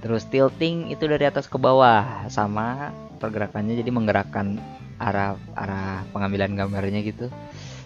terus 0.00 0.24
tilting 0.24 0.88
itu 0.88 1.04
dari 1.04 1.28
atas 1.28 1.44
ke 1.44 1.60
bawah 1.60 2.24
sama 2.32 2.88
pergerakannya 3.20 3.76
jadi 3.76 3.92
menggerakkan 3.92 4.56
arah 4.96 5.36
arah 5.52 6.08
pengambilan 6.10 6.56
gambarnya 6.56 7.04
gitu. 7.04 7.28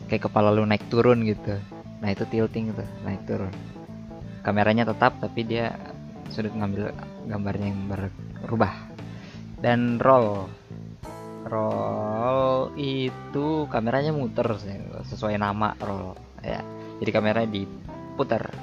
Kayak 0.07 0.31
kepala 0.31 0.55
lu 0.55 0.63
naik 0.63 0.87
turun 0.87 1.27
gitu. 1.27 1.59
Nah 1.99 2.09
itu 2.15 2.23
tilting 2.31 2.71
tuh 2.71 2.87
naik 3.03 3.27
turun. 3.27 3.51
Kameranya 4.47 4.87
tetap 4.87 5.19
tapi 5.19 5.43
dia 5.43 5.75
sudut 6.31 6.55
ngambil 6.55 6.95
gambarnya 7.27 7.67
yang 7.75 7.81
berubah. 8.47 8.73
Dan 9.59 9.99
roll. 9.99 10.47
Roll 11.45 12.73
itu 12.79 13.67
kameranya 13.69 14.15
muter 14.15 14.57
sesuai 15.05 15.37
nama 15.37 15.75
roll 15.83 16.15
ya. 16.41 16.63
Jadi 17.03 17.11
kameranya 17.11 17.51
diputar 17.51 18.55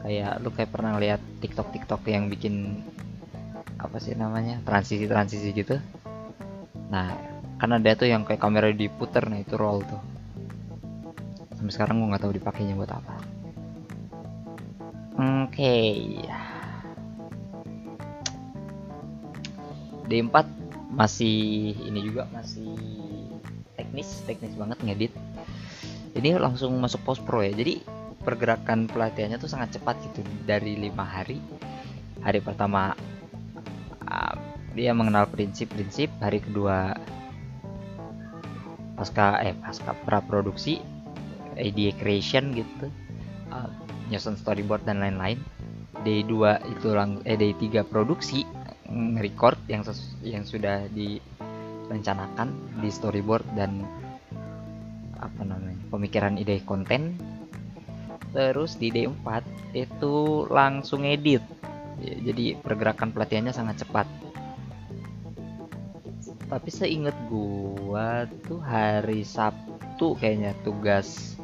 kayak 0.00 0.40
lu 0.40 0.48
kayak 0.50 0.72
pernah 0.72 0.96
lihat 0.96 1.20
TikTok 1.44 1.76
TikTok 1.76 2.00
yang 2.08 2.32
bikin 2.32 2.80
apa 3.80 3.96
sih 3.98 4.12
namanya? 4.12 4.60
Transisi 4.62 5.08
transisi 5.08 5.50
gitu. 5.56 5.80
Nah 6.92 7.16
kan 7.60 7.76
ada 7.76 7.92
tuh 7.92 8.08
yang 8.08 8.24
kayak 8.24 8.40
kamera 8.40 8.72
diputer 8.72 9.28
nah 9.28 9.40
itu 9.40 9.56
roll 9.56 9.84
tuh. 9.84 10.00
Sampai 11.56 11.72
sekarang 11.76 12.00
gue 12.00 12.08
nggak 12.08 12.22
tahu 12.24 12.32
dipakainya 12.36 12.74
buat 12.76 12.92
apa. 12.92 13.14
Oke 15.20 15.52
okay. 15.52 15.92
D4 20.10 20.36
masih 20.90 21.70
ini 21.86 22.00
juga 22.02 22.26
masih 22.34 22.74
teknis 23.78 24.08
teknis 24.26 24.56
banget 24.58 24.78
ngedit. 24.82 25.12
Ini 26.16 26.40
langsung 26.42 26.74
masuk 26.82 27.06
post 27.06 27.22
pro 27.22 27.44
ya. 27.44 27.54
Jadi 27.54 27.78
pergerakan 28.20 28.90
pelatihannya 28.90 29.38
tuh 29.38 29.46
sangat 29.46 29.78
cepat 29.78 30.00
gitu. 30.10 30.26
Dari 30.42 30.74
lima 30.74 31.06
hari 31.06 31.38
hari 32.20 32.42
pertama 32.42 32.92
dia 34.74 34.94
mengenal 34.94 35.26
prinsip-prinsip 35.26 36.10
hari 36.22 36.38
kedua 36.38 36.94
pasca 38.94 39.40
eh 39.42 39.56
pasca 39.58 39.96
pra 40.04 40.22
produksi 40.22 40.78
idea 41.58 41.90
creation 41.98 42.54
gitu. 42.54 42.86
Uh, 43.50 43.66
nyusun 44.12 44.38
storyboard 44.38 44.86
dan 44.86 45.02
lain-lain. 45.02 45.40
Day 46.06 46.24
2 46.24 46.72
itu 46.78 46.88
lang 46.94 47.20
eh 47.26 47.36
day 47.36 47.52
3 47.52 47.82
produksi 47.84 48.46
record 49.18 49.58
yang 49.66 49.82
yang 50.22 50.42
sudah 50.46 50.86
direncanakan 50.94 52.54
di 52.78 52.88
storyboard 52.90 53.44
dan 53.58 53.84
apa 55.20 55.42
namanya 55.44 55.76
pemikiran 55.90 56.38
ide 56.38 56.62
konten. 56.64 57.18
Terus 58.30 58.78
di 58.78 58.94
D4 58.94 59.42
itu 59.74 60.46
langsung 60.46 61.02
edit 61.02 61.42
jadi 62.00 62.56
pergerakan 62.60 63.12
pelatihannya 63.12 63.52
sangat 63.52 63.84
cepat. 63.84 64.08
Tapi 66.50 66.70
seinget 66.72 67.14
gua 67.30 68.26
tuh 68.48 68.58
hari 68.58 69.22
Sabtu 69.22 70.18
kayaknya 70.18 70.56
tugas 70.66 71.38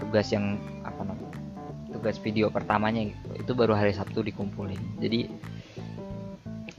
tugas 0.00 0.26
yang 0.34 0.58
apa 0.82 1.06
namanya 1.06 1.38
tugas 1.94 2.18
video 2.18 2.50
pertamanya 2.50 3.06
gitu 3.06 3.28
itu 3.38 3.52
baru 3.54 3.78
hari 3.78 3.94
Sabtu 3.94 4.26
dikumpulin. 4.26 4.98
Jadi 4.98 5.30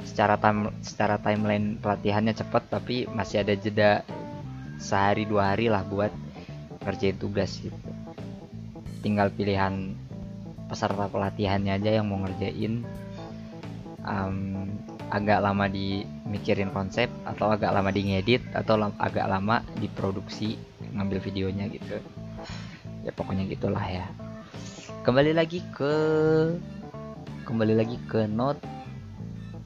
secara 0.04 0.36
time 0.36 0.72
secara 0.84 1.16
timeline 1.20 1.80
pelatihannya 1.80 2.36
cepat 2.36 2.68
tapi 2.68 3.08
masih 3.10 3.42
ada 3.44 3.56
jeda 3.56 4.04
sehari 4.80 5.24
dua 5.24 5.56
hari 5.56 5.72
lah 5.72 5.88
buat 5.88 6.12
ngerjain 6.84 7.18
tugas 7.18 7.58
gitu. 7.64 7.76
Tinggal 9.02 9.32
pilihan 9.32 9.96
peserta 10.66 11.06
pelatihannya 11.10 11.78
aja 11.78 12.02
yang 12.02 12.10
mau 12.10 12.22
ngerjain. 12.26 12.86
Um, 14.06 14.70
agak 15.10 15.42
lama 15.42 15.70
di 15.70 16.02
mikirin 16.26 16.74
konsep 16.74 17.10
atau 17.26 17.54
agak 17.54 17.70
lama 17.74 17.94
di 17.94 18.02
ngedit 18.10 18.42
atau 18.58 18.90
agak 18.98 19.30
lama 19.30 19.62
diproduksi 19.78 20.58
ngambil 20.94 21.22
videonya 21.22 21.70
gitu. 21.70 22.02
Ya 23.06 23.14
pokoknya 23.14 23.46
gitulah 23.46 23.86
ya. 23.86 24.06
Kembali 25.06 25.38
lagi 25.38 25.62
ke 25.70 25.94
kembali 27.46 27.74
lagi 27.78 28.02
ke 28.10 28.26
note 28.26 28.58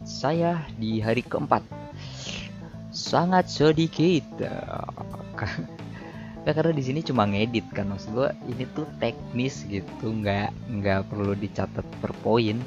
saya 0.04 0.68
di 0.76 1.00
hari 1.00 1.24
keempat. 1.24 1.64
Sangat 2.92 3.48
sedikit 3.48 4.26
ya 6.48 6.52
karena 6.56 6.72
di 6.76 6.84
sini 6.84 7.00
cuma 7.04 7.28
ngedit 7.28 7.68
kan. 7.72 7.90
Maksud 7.92 8.10
gue 8.16 8.30
ini 8.52 8.64
tuh 8.76 8.88
teknis 9.00 9.64
gitu. 9.68 10.12
Nggak 10.12 10.52
nggak 10.70 11.00
perlu 11.12 11.34
dicatat 11.36 11.86
per 12.00 12.12
poin. 12.20 12.60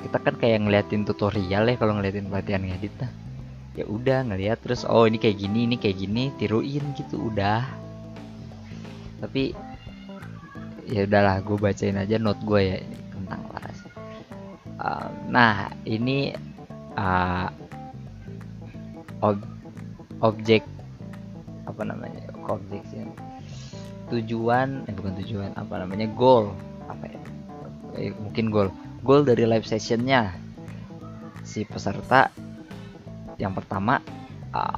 Kita 0.00 0.16
kan 0.16 0.34
kayak 0.40 0.64
ngeliatin 0.64 1.04
tutorial 1.04 1.68
ya 1.68 1.76
kalau 1.76 2.00
ngeliatin 2.00 2.32
pelatihan 2.32 2.64
ngedit 2.64 2.94
nah 3.00 3.12
ya 3.78 3.86
udah 3.86 4.26
ngeliat 4.26 4.58
terus 4.66 4.82
oh 4.82 5.06
ini 5.06 5.22
kayak 5.22 5.46
gini 5.46 5.70
ini 5.70 5.76
kayak 5.78 5.96
gini 6.00 6.22
tiruin 6.40 6.84
gitu 6.98 7.30
udah. 7.30 7.62
Tapi 9.20 9.54
ya 10.90 11.06
udahlah 11.06 11.38
gue 11.44 11.56
bacain 11.60 12.00
aja 12.00 12.18
note 12.18 12.42
gue 12.42 12.60
ya 12.60 12.76
ini 12.82 12.98
tentang 13.14 13.40
Laras. 13.52 13.80
Uh, 14.80 15.08
nah 15.30 15.70
ini 15.86 16.34
uh, 16.96 17.46
ob 19.20 19.38
objek 20.24 20.64
apa 21.68 21.82
namanya 21.84 22.29
objek 22.48 22.82
sih. 22.88 23.04
Tujuan 24.10 24.88
eh 24.88 24.94
bukan 24.94 25.14
tujuan 25.22 25.50
apa 25.54 25.82
namanya 25.82 26.06
goal. 26.14 26.54
Apa 26.86 27.04
ya? 27.06 27.20
Eh, 27.98 28.12
mungkin 28.16 28.48
goal. 28.48 28.68
Goal 29.02 29.26
dari 29.26 29.44
live 29.44 29.66
sessionnya. 29.66 30.34
Si 31.44 31.64
peserta 31.66 32.30
yang 33.40 33.56
pertama 33.56 33.98
uh, 34.52 34.76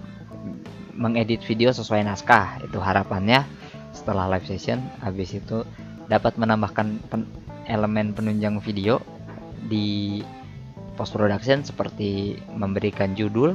mengedit 0.95 1.43
video 1.45 1.73
sesuai 1.73 2.07
naskah. 2.07 2.63
Itu 2.65 2.79
harapannya. 2.79 3.45
Setelah 3.93 4.29
live 4.37 4.49
session 4.49 4.81
habis 5.05 5.37
itu 5.37 5.65
dapat 6.09 6.37
menambahkan 6.41 6.97
pen 7.13 7.29
elemen 7.69 8.11
penunjang 8.17 8.59
video 8.59 8.99
di 9.71 10.21
post 10.99 11.15
production 11.15 11.63
seperti 11.63 12.37
memberikan 12.53 13.15
judul 13.15 13.55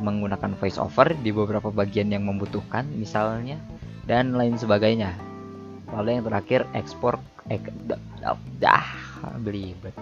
menggunakan 0.00 0.56
voice 0.60 0.76
over 0.76 1.12
di 1.24 1.32
beberapa 1.32 1.72
bagian 1.72 2.12
yang 2.12 2.28
membutuhkan 2.28 2.84
misalnya 2.96 3.56
dan 4.04 4.36
lain 4.36 4.56
sebagainya. 4.60 5.16
Lalu 5.92 6.20
yang 6.20 6.24
terakhir 6.26 6.60
ekspor 6.76 7.16
ek, 7.48 7.70
dah, 8.60 8.88
belibet. 9.40 9.94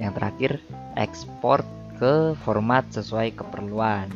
Yang 0.00 0.12
terakhir 0.18 0.50
ekspor 0.96 1.62
ke 1.98 2.34
format 2.42 2.86
sesuai 2.90 3.36
keperluan. 3.38 4.10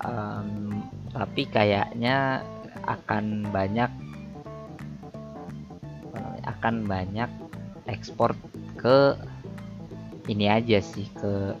Um, 0.00 0.80
tapi 1.12 1.44
kayaknya 1.44 2.40
akan 2.88 3.44
banyak 3.52 3.90
akan 6.60 6.88
banyak 6.88 7.30
ekspor 7.86 8.34
ke 8.80 9.14
ini 10.28 10.46
aja 10.48 10.80
sih 10.80 11.06
ke 11.18 11.54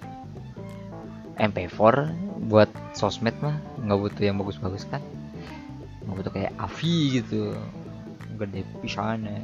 MP4 1.40 1.80
buat 2.52 2.68
sosmed 2.92 3.32
mah 3.40 3.56
nggak 3.80 3.96
butuh 3.96 4.22
yang 4.28 4.36
bagus-bagus 4.36 4.84
kan? 4.84 5.00
Nggak 6.04 6.16
butuh 6.20 6.32
kayak 6.36 6.52
Avi 6.60 7.24
gitu. 7.24 7.56
Gede 8.36 8.60
pisan 8.84 9.24
ya. 9.24 9.40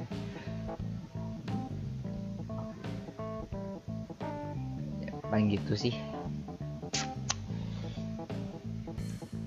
Paling 5.32 5.56
gitu 5.56 5.72
sih. 5.72 5.96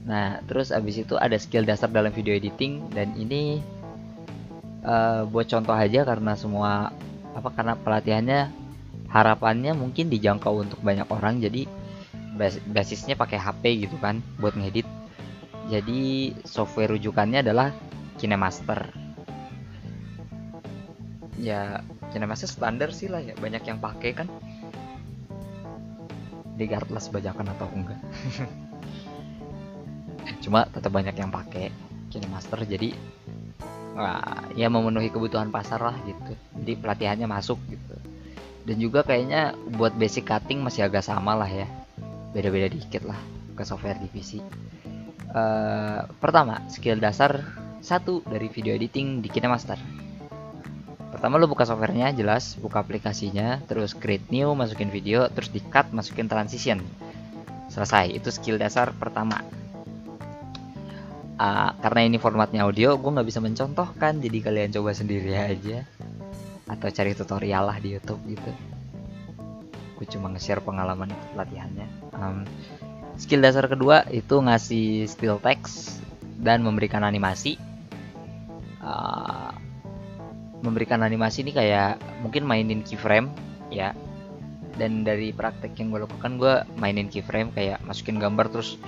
Nah 0.10 0.42
terus 0.50 0.74
abis 0.74 1.06
itu 1.06 1.14
ada 1.22 1.38
skill 1.38 1.70
dasar 1.70 1.94
dalam 1.94 2.10
video 2.10 2.34
editing 2.34 2.90
dan 2.98 3.14
ini 3.14 3.62
uh, 4.82 5.30
buat 5.30 5.46
contoh 5.46 5.78
aja 5.78 6.02
karena 6.02 6.34
semua 6.34 6.90
apa 7.38 7.50
karena 7.54 7.78
pelatihannya 7.78 8.50
harapannya 9.10 9.78
mungkin 9.78 10.10
dijangkau 10.10 10.66
untuk 10.66 10.82
banyak 10.82 11.06
orang 11.14 11.42
jadi 11.42 11.70
basisnya 12.72 13.20
pakai 13.20 13.36
HP 13.36 13.84
gitu 13.84 14.00
kan 14.00 14.24
buat 14.40 14.56
ngedit. 14.56 14.88
Jadi 15.68 16.34
software 16.48 16.96
rujukannya 16.96 17.44
adalah 17.44 17.76
KineMaster. 18.18 18.90
Ya 21.36 21.84
KineMaster 22.16 22.50
standar 22.50 22.96
sih 22.96 23.12
lah 23.12 23.20
ya 23.20 23.36
banyak 23.38 23.64
yang 23.68 23.78
pakai 23.84 24.12
kan. 24.16 24.28
Regardless 26.56 27.12
bajakan 27.12 27.52
atau 27.54 27.68
enggak. 27.76 28.00
Cuma 30.44 30.66
tetap 30.72 30.96
banyak 30.96 31.16
yang 31.20 31.30
pakai 31.30 31.70
KineMaster 32.10 32.64
jadi 32.66 32.96
wah, 34.00 34.48
ya 34.56 34.72
memenuhi 34.72 35.12
kebutuhan 35.12 35.52
pasar 35.52 35.84
lah 35.84 35.96
gitu. 36.08 36.34
Jadi 36.64 36.72
pelatihannya 36.80 37.28
masuk 37.28 37.60
gitu. 37.68 37.96
Dan 38.64 38.80
juga 38.80 39.04
kayaknya 39.04 39.54
buat 39.76 39.92
basic 39.96 40.28
cutting 40.28 40.64
masih 40.64 40.88
agak 40.88 41.04
sama 41.04 41.36
lah 41.36 41.48
ya 41.48 41.79
beda-beda 42.32 42.70
dikit 42.70 43.04
lah 43.06 43.18
ke 43.58 43.64
software 43.66 44.00
divisi 44.00 44.40
uh, 45.34 46.06
pertama 46.18 46.66
skill 46.70 46.98
dasar 46.98 47.42
satu 47.80 48.22
dari 48.28 48.52
video 48.52 48.76
editing 48.76 49.24
di 49.24 49.32
KineMaster. 49.32 49.80
Pertama 51.10 51.42
lo 51.42 51.50
buka 51.50 51.66
softwarenya 51.66 52.14
jelas 52.14 52.56
buka 52.60 52.84
aplikasinya 52.84 53.64
terus 53.66 53.98
create 53.98 54.30
new 54.30 54.54
masukin 54.54 54.92
video 54.94 55.26
terus 55.32 55.50
di 55.50 55.64
cut 55.64 55.90
masukin 55.96 56.30
transition. 56.30 56.80
Selesai 57.72 58.14
itu 58.14 58.30
skill 58.30 58.60
dasar 58.60 58.94
pertama. 58.94 59.42
Uh, 61.40 61.72
karena 61.80 62.04
ini 62.04 62.20
formatnya 62.20 62.68
audio 62.68 63.00
gue 63.00 63.16
nggak 63.16 63.28
bisa 63.32 63.40
mencontohkan 63.40 64.20
jadi 64.20 64.38
kalian 64.44 64.70
coba 64.76 64.92
sendiri 64.92 65.34
aja. 65.40 65.88
Atau 66.70 66.92
cari 66.94 67.18
tutorial 67.18 67.66
lah 67.66 67.78
di 67.82 67.98
YouTube 67.98 68.22
gitu 68.30 68.69
gue 70.00 70.08
cuma 70.08 70.32
nge-share 70.32 70.64
pengalaman 70.64 71.12
pelatihannya 71.36 71.88
um, 72.16 72.48
skill 73.20 73.44
dasar 73.44 73.68
kedua 73.68 74.08
itu 74.08 74.40
ngasih 74.40 75.04
still 75.12 75.44
text 75.44 76.00
dan 76.40 76.64
memberikan 76.64 77.04
animasi. 77.04 77.60
Uh, 78.80 79.52
memberikan 80.64 81.04
animasi 81.04 81.44
ini 81.44 81.52
kayak 81.52 82.00
mungkin 82.24 82.48
mainin 82.48 82.82
keyframe 82.82 83.28
ya. 83.68 83.92
Dan 84.80 85.04
dari 85.04 85.36
praktek 85.36 85.76
yang 85.76 85.92
gue 85.92 86.08
lakukan 86.08 86.40
gue 86.40 86.54
mainin 86.80 87.12
keyframe 87.12 87.52
kayak 87.52 87.84
masukin 87.84 88.16
gambar 88.16 88.48
terus 88.48 88.80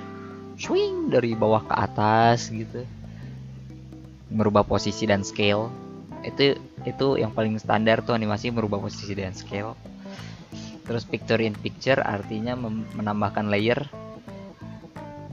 swing 0.55 1.11
dari 1.11 1.35
bawah 1.35 1.67
ke 1.67 1.75
atas 1.75 2.47
gitu. 2.47 2.87
Merubah 4.31 4.63
posisi 4.63 5.03
dan 5.03 5.27
scale. 5.27 5.67
Itu 6.23 6.55
itu 6.87 7.07
yang 7.19 7.35
paling 7.35 7.59
standar 7.59 7.99
tuh 7.99 8.15
animasi 8.15 8.47
merubah 8.47 8.79
posisi 8.79 9.11
dan 9.11 9.35
scale 9.35 9.75
terus 10.91 11.07
picture 11.07 11.39
in 11.39 11.55
picture 11.55 12.03
artinya 12.03 12.51
menambahkan 12.99 13.47
layer 13.47 13.79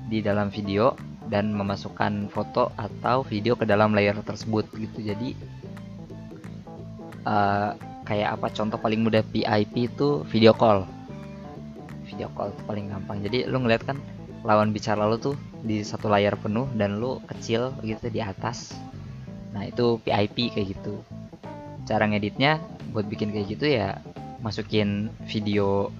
di 0.06 0.22
dalam 0.22 0.54
video 0.54 0.94
dan 1.26 1.50
memasukkan 1.50 2.30
foto 2.30 2.70
atau 2.78 3.26
video 3.26 3.58
ke 3.58 3.66
dalam 3.66 3.90
layer 3.90 4.14
tersebut 4.22 4.70
gitu. 4.78 5.02
Jadi 5.02 5.34
uh, 7.26 7.74
kayak 8.06 8.38
apa 8.38 8.54
contoh 8.54 8.78
paling 8.78 9.02
mudah 9.02 9.26
PIP 9.26 9.90
itu 9.90 10.22
video 10.30 10.54
call. 10.54 10.86
Video 12.06 12.30
call 12.38 12.54
itu 12.54 12.62
paling 12.62 12.94
gampang. 12.94 13.18
Jadi 13.26 13.50
lu 13.50 13.58
ngeliat 13.58 13.82
kan 13.82 13.98
lawan 14.46 14.70
bicara 14.70 15.10
lu 15.10 15.18
tuh 15.18 15.34
di 15.66 15.82
satu 15.82 16.06
layar 16.06 16.38
penuh 16.38 16.70
dan 16.78 17.02
lu 17.02 17.18
kecil 17.26 17.74
gitu 17.82 18.06
di 18.06 18.22
atas. 18.22 18.78
Nah 19.50 19.66
itu 19.66 19.98
PIP 20.06 20.54
kayak 20.54 20.78
gitu. 20.78 21.02
Cara 21.82 22.06
ngeditnya 22.06 22.62
buat 22.94 23.10
bikin 23.10 23.34
kayak 23.34 23.58
gitu 23.58 23.66
ya 23.66 23.98
masukin 24.42 25.10
video 25.26 25.90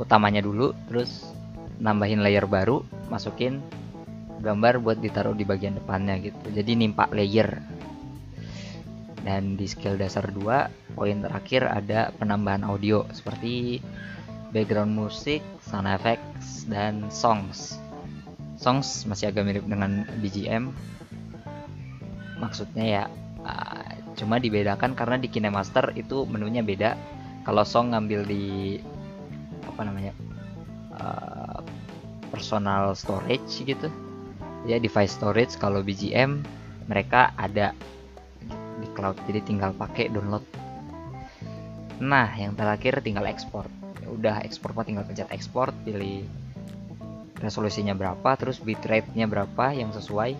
utamanya 0.00 0.40
dulu 0.40 0.72
terus 0.88 1.28
nambahin 1.78 2.24
layer 2.24 2.48
baru 2.48 2.82
masukin 3.12 3.60
gambar 4.42 4.82
buat 4.82 4.98
ditaruh 4.98 5.36
di 5.36 5.44
bagian 5.46 5.78
depannya 5.78 6.18
gitu 6.18 6.40
jadi 6.50 6.72
nimpa 6.74 7.06
layer 7.12 7.62
dan 9.22 9.54
di 9.54 9.70
skill 9.70 9.94
dasar 9.94 10.26
2 10.34 10.96
poin 10.98 11.16
terakhir 11.22 11.68
ada 11.68 12.10
penambahan 12.18 12.66
audio 12.66 13.06
seperti 13.14 13.78
background 14.52 14.92
musik, 14.92 15.40
sound 15.64 15.88
effects 15.88 16.68
dan 16.68 17.08
songs. 17.08 17.80
Songs 18.60 19.08
masih 19.08 19.32
agak 19.32 19.48
mirip 19.48 19.64
dengan 19.64 20.04
BGM. 20.20 20.70
Maksudnya 22.38 22.84
ya 22.84 23.02
uh, 23.46 23.92
cuma 24.18 24.42
dibedakan 24.42 24.94
karena 24.96 25.16
di 25.18 25.28
KineMaster 25.30 25.94
itu 25.98 26.24
menunya 26.26 26.64
beda. 26.64 26.94
Kalau 27.42 27.66
song 27.66 27.94
ngambil 27.94 28.26
di 28.26 28.78
apa 29.66 29.80
namanya? 29.82 30.12
Uh, 30.92 31.60
personal 32.30 32.96
storage 32.96 33.60
gitu. 33.64 33.92
Ya 34.64 34.78
device 34.78 35.18
storage 35.18 35.58
kalau 35.58 35.82
BGM 35.82 36.42
mereka 36.86 37.34
ada 37.38 37.74
di 38.82 38.88
cloud 38.94 39.14
jadi 39.30 39.40
tinggal 39.46 39.70
pakai 39.78 40.10
download 40.10 40.42
nah 42.02 42.34
yang 42.34 42.58
terakhir 42.58 42.98
tinggal 42.98 43.30
ekspor 43.30 43.70
ya 44.02 44.08
udah 44.10 44.36
ekspor 44.42 44.74
mah 44.74 44.82
tinggal 44.82 45.06
pencet 45.06 45.30
ekspor 45.30 45.70
pilih 45.86 46.26
resolusinya 47.38 47.94
berapa 47.94 48.34
terus 48.34 48.58
bitrate-nya 48.58 49.30
berapa 49.30 49.70
yang 49.70 49.94
sesuai 49.94 50.34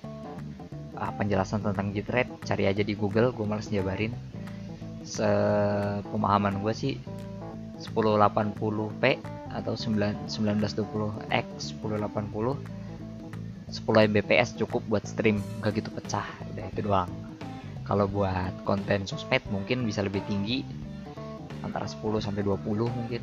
uh, 1.02 1.12
penjelasan 1.18 1.66
tentang 1.66 1.90
bitrate 1.90 2.30
cari 2.46 2.70
aja 2.70 2.86
di 2.86 2.94
Google 2.94 3.34
gue 3.34 3.42
males 3.42 3.66
jabarin 3.66 4.14
sepemahaman 5.02 6.62
gue 6.62 6.70
sih 6.70 6.94
1080p 7.82 9.02
atau 9.52 9.74
9 9.74 10.30
1920x 10.30 11.46
1080 11.82 12.82
10 13.72 14.12
Mbps 14.12 14.48
cukup 14.60 14.84
buat 14.86 15.04
stream 15.08 15.42
gak 15.64 15.80
gitu 15.80 15.88
pecah 15.96 16.28
udah 16.52 16.66
itu 16.68 16.80
doang. 16.84 17.08
Kalau 17.88 18.04
buat 18.04 18.52
konten 18.68 19.08
sosmed 19.08 19.40
mungkin 19.48 19.88
bisa 19.88 20.04
lebih 20.04 20.20
tinggi 20.28 20.60
antara 21.64 21.88
10 21.88 22.20
sampai 22.20 22.44
20 22.44 22.68
mungkin. 22.68 23.22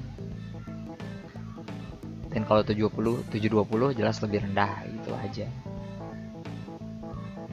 Dan 2.33 2.49
kalau 2.49 2.65
70 2.65 3.29
720 3.29 3.93
jelas 3.93 4.17
lebih 4.25 4.41
rendah 4.49 4.89
gitu 4.89 5.13
aja 5.13 5.45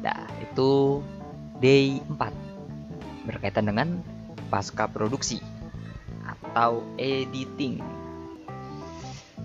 nah 0.07 0.23
itu 0.39 1.03
day 1.59 1.99
4 1.99 3.27
berkaitan 3.27 3.67
dengan 3.67 3.99
pasca 4.47 4.87
produksi 4.87 5.43
atau 6.23 6.87
editing. 6.95 7.83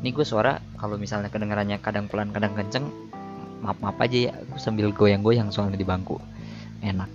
Ini 0.02 0.10
gue 0.14 0.22
suara 0.22 0.62
kalau 0.78 1.02
misalnya 1.02 1.34
kedengarannya 1.34 1.82
kadang 1.82 2.06
pelan 2.06 2.30
kadang 2.30 2.54
kenceng 2.54 2.86
maaf 3.66 3.78
maaf 3.82 3.98
aja 4.02 4.30
ya 4.30 4.34
gue 4.38 4.62
sambil 4.62 4.94
goyang-goyang 4.94 5.50
soalnya 5.50 5.82
di 5.82 5.88
bangku. 5.88 6.22
Enak. 6.86 7.10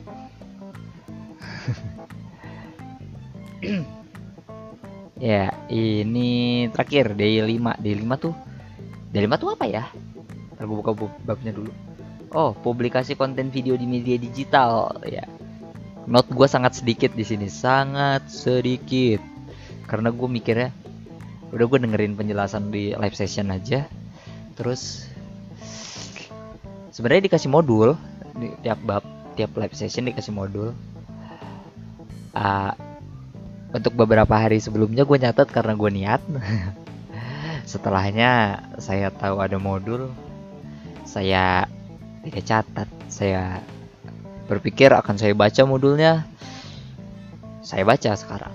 Ya 5.17 5.49
ini 5.73 6.69
terakhir 6.77 7.17
day 7.17 7.41
5 7.41 7.81
day 7.81 7.97
5 7.97 8.05
tuh 8.21 8.37
day 9.17 9.25
5 9.25 9.41
tuh 9.41 9.49
apa 9.57 9.65
ya? 9.65 9.89
Ntar 10.53 10.69
gue 10.69 10.77
buka 10.77 10.93
babnya 11.25 11.57
dulu 11.57 11.73
oh 12.37 12.53
publikasi 12.53 13.17
konten 13.17 13.49
video 13.49 13.81
di 13.81 13.89
media 13.89 14.21
digital 14.21 15.01
ya. 15.09 15.25
Note 16.07 16.31
gue 16.31 16.47
sangat 16.47 16.79
sedikit 16.79 17.17
di 17.17 17.25
sini 17.25 17.49
sangat 17.49 18.29
sedikit. 18.29 19.19
Karena 19.89 20.13
gue 20.13 20.29
mikirnya 20.29 20.71
udah 21.51 21.65
gue 21.67 21.79
dengerin 21.83 22.15
penjelasan 22.15 22.69
di 22.69 22.93
live 22.93 23.17
session 23.17 23.49
aja. 23.51 23.89
Terus 24.55 25.09
sebenarnya 26.93 27.33
dikasih 27.33 27.51
modul 27.51 27.97
di 28.37 28.53
tiap 28.61 28.79
bab 28.85 29.03
tiap 29.35 29.57
live 29.57 29.75
session 29.75 30.07
dikasih 30.07 30.37
modul. 30.37 30.77
Uh, 32.37 32.77
untuk 33.73 33.97
beberapa 33.97 34.37
hari 34.37 34.61
sebelumnya 34.61 35.09
gue 35.09 35.19
nyatet 35.19 35.49
karena 35.51 35.73
gue 35.75 35.91
niat. 35.91 36.23
Setelahnya 37.71 38.63
saya 38.79 39.11
tahu 39.11 39.43
ada 39.43 39.59
modul. 39.59 40.13
Saya 41.03 41.67
tidak 42.27 42.45
catat. 42.47 42.89
Saya 43.07 43.63
berpikir 44.51 44.91
akan 44.91 45.15
saya 45.15 45.33
baca 45.33 45.63
modulnya. 45.63 46.27
Saya 47.63 47.87
baca 47.87 48.15
sekarang. 48.19 48.55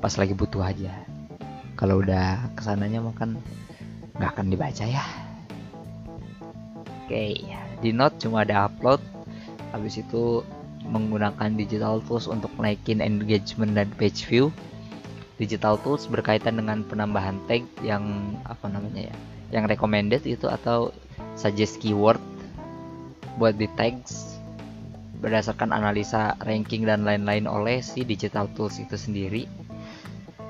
Pas 0.00 0.14
lagi 0.16 0.36
butuh 0.36 0.60
aja. 0.60 0.92
Kalau 1.76 2.04
udah 2.04 2.52
ke 2.52 2.60
sananya 2.60 3.00
makan 3.00 3.40
nggak 4.16 4.30
akan 4.36 4.46
dibaca 4.52 4.84
ya. 4.84 5.04
Oke 7.04 7.40
di 7.80 7.90
note 7.96 8.20
cuma 8.20 8.44
ada 8.44 8.68
upload. 8.68 9.00
Habis 9.72 10.04
itu 10.04 10.44
menggunakan 10.84 11.56
digital 11.56 12.04
tools 12.04 12.28
untuk 12.28 12.52
naikin 12.60 13.00
engagement 13.00 13.72
dan 13.72 13.88
page 13.96 14.28
view. 14.28 14.52
Digital 15.40 15.80
tools 15.80 16.04
berkaitan 16.04 16.60
dengan 16.60 16.84
penambahan 16.84 17.40
tag 17.48 17.64
yang 17.80 18.36
apa 18.44 18.68
namanya 18.68 19.08
ya, 19.08 19.16
yang 19.50 19.66
recommended 19.66 20.22
itu 20.26 20.46
atau 20.46 20.94
suggest 21.34 21.78
keyword 21.82 22.18
buat 23.38 23.54
di 23.58 23.66
tags 23.78 24.38
berdasarkan 25.20 25.74
analisa 25.76 26.34
ranking 26.40 26.88
dan 26.88 27.04
lain-lain 27.04 27.44
oleh 27.44 27.84
si 27.84 28.08
digital 28.08 28.48
tools 28.56 28.80
itu 28.80 28.96
sendiri. 28.96 29.44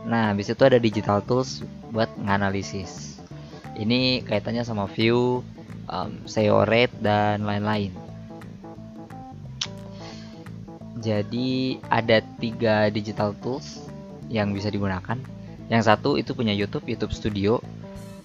Nah, 0.06 0.30
habis 0.30 0.48
itu 0.48 0.62
ada 0.62 0.78
digital 0.78 1.20
tools 1.26 1.66
buat 1.90 2.08
nganalisis. 2.22 3.18
ini 3.80 4.20
kaitannya 4.20 4.60
sama 4.60 4.84
view 4.92 5.40
um, 5.88 6.12
SEO 6.28 6.68
rate 6.68 6.92
dan 7.00 7.48
lain-lain 7.48 7.90
jadi 11.00 11.80
ada 11.88 12.20
tiga 12.38 12.92
digital 12.92 13.32
tools 13.40 13.88
yang 14.28 14.52
bisa 14.52 14.68
digunakan 14.68 15.16
yang 15.72 15.82
satu 15.82 16.20
itu 16.20 16.36
punya 16.36 16.52
YouTube 16.52 16.84
YouTube 16.86 17.16
Studio 17.16 17.64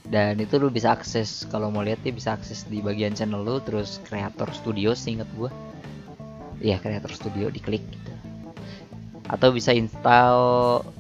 dan 0.06 0.38
itu 0.38 0.62
lu 0.62 0.70
bisa 0.70 0.94
akses 0.94 1.50
kalau 1.50 1.74
mau 1.74 1.82
lihat 1.82 1.98
ya 2.06 2.14
bisa 2.14 2.38
akses 2.38 2.70
di 2.70 2.78
bagian 2.78 3.18
channel 3.18 3.42
lu 3.42 3.58
terus 3.66 3.98
Creator 4.06 4.54
Studio 4.54 4.94
seingat 4.94 5.26
gua. 5.34 5.50
Iya 6.62 6.78
Creator 6.78 7.10
Studio 7.10 7.50
diklik 7.50 7.82
gitu. 7.82 8.12
Atau 9.26 9.50
bisa 9.50 9.74
install 9.74 10.38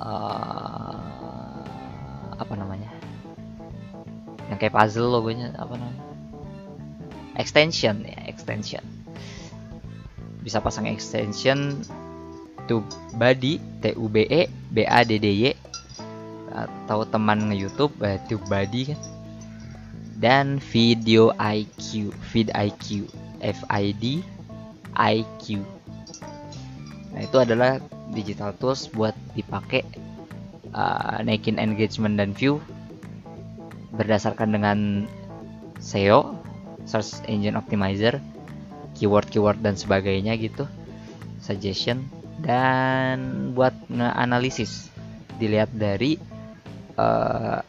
uh, 0.01 1.61
apa 2.33 2.53
namanya? 2.57 2.89
Yang 4.49 4.65
kayak 4.65 4.73
puzzle 4.73 5.13
logonya 5.13 5.53
apa 5.53 5.77
namanya? 5.77 6.03
Extension 7.37 8.01
ya 8.01 8.25
extension. 8.25 8.81
Bisa 10.41 10.61
pasang 10.61 10.89
extension 10.89 11.85
TubeBuddy 12.65 13.61
T 13.85 13.93
U 13.97 14.09
B 14.09 14.25
E 14.25 14.49
B 14.73 14.81
A 14.85 15.05
D 15.05 15.21
D 15.21 15.29
Y 15.29 15.53
atau 16.55 17.03
teman 17.03 17.51
nge 17.51 17.57
YouTube 17.59 17.93
eh, 18.01 18.17
TubeBuddy 18.31 18.81
kan. 18.95 18.99
Dan 20.15 20.63
Video 20.71 21.35
IQ 21.35 22.15
Feed 22.31 22.47
IQ 22.55 23.11
F 23.43 23.59
I 23.67 23.91
D 23.91 24.23
IQ 24.95 25.59
nah 27.11 27.23
itu 27.23 27.37
adalah 27.39 27.79
digital 28.11 28.51
tools 28.59 28.91
buat 28.91 29.15
dipakai 29.39 29.87
uh, 30.75 31.23
naikin 31.23 31.55
engagement 31.55 32.19
dan 32.19 32.35
view 32.35 32.59
berdasarkan 33.95 34.51
dengan 34.51 35.07
SEO 35.79 36.35
search 36.83 37.23
engine 37.31 37.55
optimizer 37.55 38.19
keyword-keyword 38.95 39.59
dan 39.63 39.75
sebagainya 39.75 40.35
gitu 40.39 40.67
suggestion. 41.43 42.07
Dan 42.35 43.51
buat 43.55 43.73
nge-analisis 43.87 44.91
dilihat 45.39 45.71
dari 45.71 46.19
uh, 46.95 47.61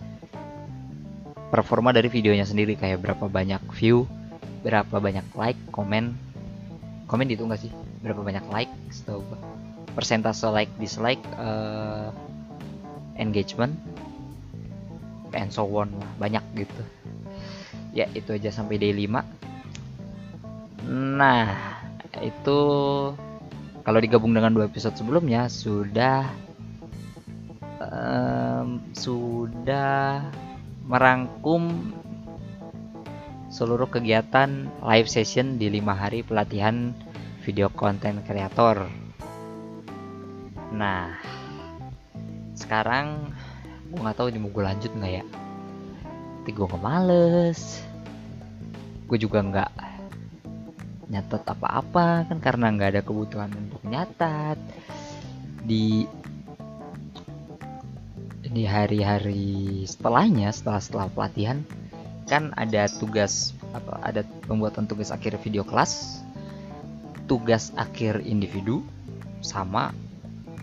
performa 1.50 1.94
dari 1.94 2.10
videonya 2.10 2.44
sendiri 2.44 2.74
kayak 2.74 3.02
berapa 3.02 3.30
banyak 3.30 3.62
view 3.76 4.06
berapa 4.66 4.98
banyak 4.98 5.22
like 5.38 5.58
komen. 5.70 6.18
Komen 7.06 7.30
itu 7.30 7.46
enggak 7.46 7.62
sih? 7.62 7.72
Berapa 8.02 8.18
banyak 8.26 8.42
like 8.50 8.72
setahu 8.90 9.22
persentase 9.94 10.50
like 10.50 10.70
dislike 10.82 11.22
uh, 11.38 12.10
engagement 13.14 13.78
and 15.32 15.54
so 15.54 15.62
on 15.70 15.94
lah 15.94 16.10
banyak 16.18 16.42
gitu. 16.58 16.82
Ya 17.94 18.10
itu 18.12 18.34
aja 18.34 18.50
sampai 18.50 18.82
day 18.82 18.90
5 18.90 19.46
nah 20.86 21.50
itu 22.22 22.58
kalau 23.82 23.98
digabung 23.98 24.30
dengan 24.30 24.54
dua 24.54 24.70
episode 24.70 24.94
sebelumnya 24.94 25.50
sudah 25.50 26.30
um, 27.90 28.82
sudah 28.94 30.26
merangkum 30.86 31.92
seluruh 33.50 33.88
kegiatan 33.88 34.68
live 34.84 35.08
session 35.08 35.56
di 35.56 35.70
lima 35.72 35.96
hari 35.96 36.22
pelatihan 36.22 36.92
video 37.42 37.70
konten 37.72 38.20
kreator. 38.26 38.90
Nah, 40.74 41.14
sekarang 42.58 43.32
gue 43.86 44.00
nggak 44.02 44.16
tahu 44.18 44.28
ini 44.34 44.38
mau 44.42 44.50
gue 44.50 44.64
lanjut 44.66 44.92
nggak 44.92 45.12
ya. 45.22 45.24
Tapi 46.42 46.50
gue 46.50 46.66
nggak 46.66 46.84
males. 46.84 47.80
Gue 49.06 49.18
juga 49.18 49.40
nggak 49.40 49.70
nyatet 51.06 51.46
apa-apa 51.46 52.26
kan 52.26 52.38
karena 52.42 52.66
nggak 52.74 52.90
ada 52.98 53.02
kebutuhan 53.06 53.50
untuk 53.54 53.78
nyatat 53.86 54.58
di 55.62 56.02
di 58.56 58.64
hari-hari 58.64 59.84
setelahnya 59.84 60.48
setelah 60.48 60.80
setelah 60.80 61.08
pelatihan 61.12 61.60
kan 62.24 62.56
ada 62.56 62.88
tugas 62.88 63.52
apa 63.76 64.00
ada 64.00 64.24
pembuatan 64.48 64.88
tugas 64.88 65.12
akhir 65.12 65.36
video 65.44 65.60
kelas 65.60 66.24
tugas 67.28 67.68
akhir 67.76 68.24
individu 68.24 68.80
sama 69.44 69.92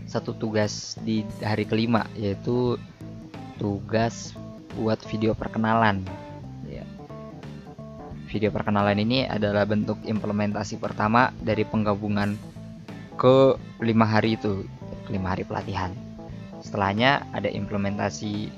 satu 0.09 0.33
tugas 0.33 0.97
di 1.05 1.21
hari 1.45 1.69
kelima 1.69 2.09
yaitu 2.17 2.81
tugas 3.61 4.33
buat 4.73 4.97
video 5.05 5.37
perkenalan 5.37 6.01
ya. 6.65 6.81
video 8.25 8.49
perkenalan 8.49 8.97
ini 8.97 9.29
adalah 9.29 9.69
bentuk 9.69 10.01
implementasi 10.01 10.81
pertama 10.81 11.29
dari 11.45 11.61
penggabungan 11.61 12.41
ke 13.21 13.53
lima 13.85 14.09
hari 14.09 14.33
itu 14.33 14.65
lima 15.13 15.37
hari 15.37 15.45
pelatihan 15.45 16.02
setelahnya 16.73 17.21
ada 17.37 17.53
implementasi 17.53 18.49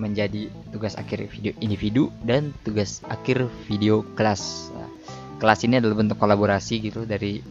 menjadi 0.00 0.48
tugas 0.72 0.96
akhir 0.96 1.28
video 1.28 1.52
individu 1.60 2.08
dan 2.24 2.56
tugas 2.64 3.04
akhir 3.12 3.52
video 3.68 4.00
kelas. 4.16 4.72
Nah, 4.72 4.88
kelas 5.44 5.60
ini 5.68 5.76
adalah 5.76 6.00
bentuk 6.00 6.16
kolaborasi 6.16 6.80
gitu 6.80 7.04
dari 7.04 7.44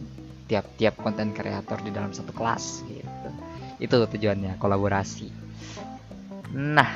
tiap-tiap 0.50 0.98
konten 0.98 1.30
kreator 1.30 1.78
di 1.86 1.94
dalam 1.94 2.10
satu 2.10 2.34
kelas 2.34 2.82
gitu. 2.90 3.30
Itu 3.78 4.02
tujuannya 4.02 4.58
kolaborasi. 4.58 5.30
Nah, 6.58 6.90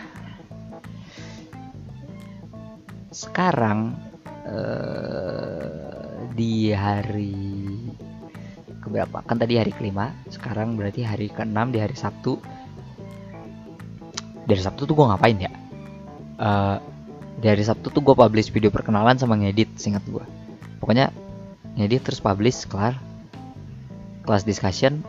sekarang 3.15 3.95
eh, 4.43 6.27
di 6.35 6.75
hari 6.75 7.68
keberapa? 8.83 9.23
Kan 9.27 9.37
tadi 9.39 9.59
hari 9.59 9.75
kelima 9.75 10.15
sekarang 10.31 10.79
berarti 10.79 11.03
hari 11.05 11.29
keenam 11.29 11.71
di 11.71 11.79
hari 11.83 11.95
Sabtu. 11.95 12.39
Dari 14.49 14.61
Sabtu 14.63 14.89
tuh 14.89 14.95
gue 14.97 15.07
ngapain 15.07 15.37
ya? 15.37 15.53
Uh, 16.39 16.77
dari 17.39 17.63
Sabtu 17.63 17.91
tuh 17.91 18.01
gue 18.01 18.15
publish 18.15 18.51
video 18.51 18.71
perkenalan 18.73 19.19
sama 19.19 19.39
ngedit 19.39 19.71
singkat 19.79 20.03
gue 20.11 20.25
pokoknya 20.83 21.11
ngedit 21.77 22.03
terus 22.07 22.25
publish 22.25 22.65
kelar. 22.65 22.97
Kelas 24.25 24.45
discussion. 24.45 25.05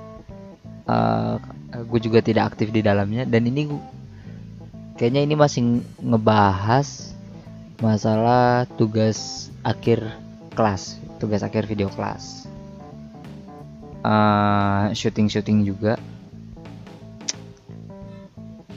Uh, 0.87 1.39
eh, 1.75 1.83
gue 1.83 1.99
juga 1.99 2.19
tidak 2.19 2.55
aktif 2.55 2.71
di 2.71 2.79
dalamnya. 2.83 3.27
Dan 3.27 3.47
ini 3.47 3.67
gua, 3.67 3.83
kayaknya 4.99 5.21
ini 5.23 5.35
masih 5.39 5.83
ngebahas 6.03 7.15
masalah 7.79 8.67
tugas 8.75 9.47
akhir 9.63 10.03
kelas 10.51 10.99
tugas 11.23 11.39
akhir 11.39 11.63
video 11.63 11.87
kelas 11.87 12.43
uh, 14.03 14.91
syuting-syuting 14.93 15.67
juga. 15.67 15.99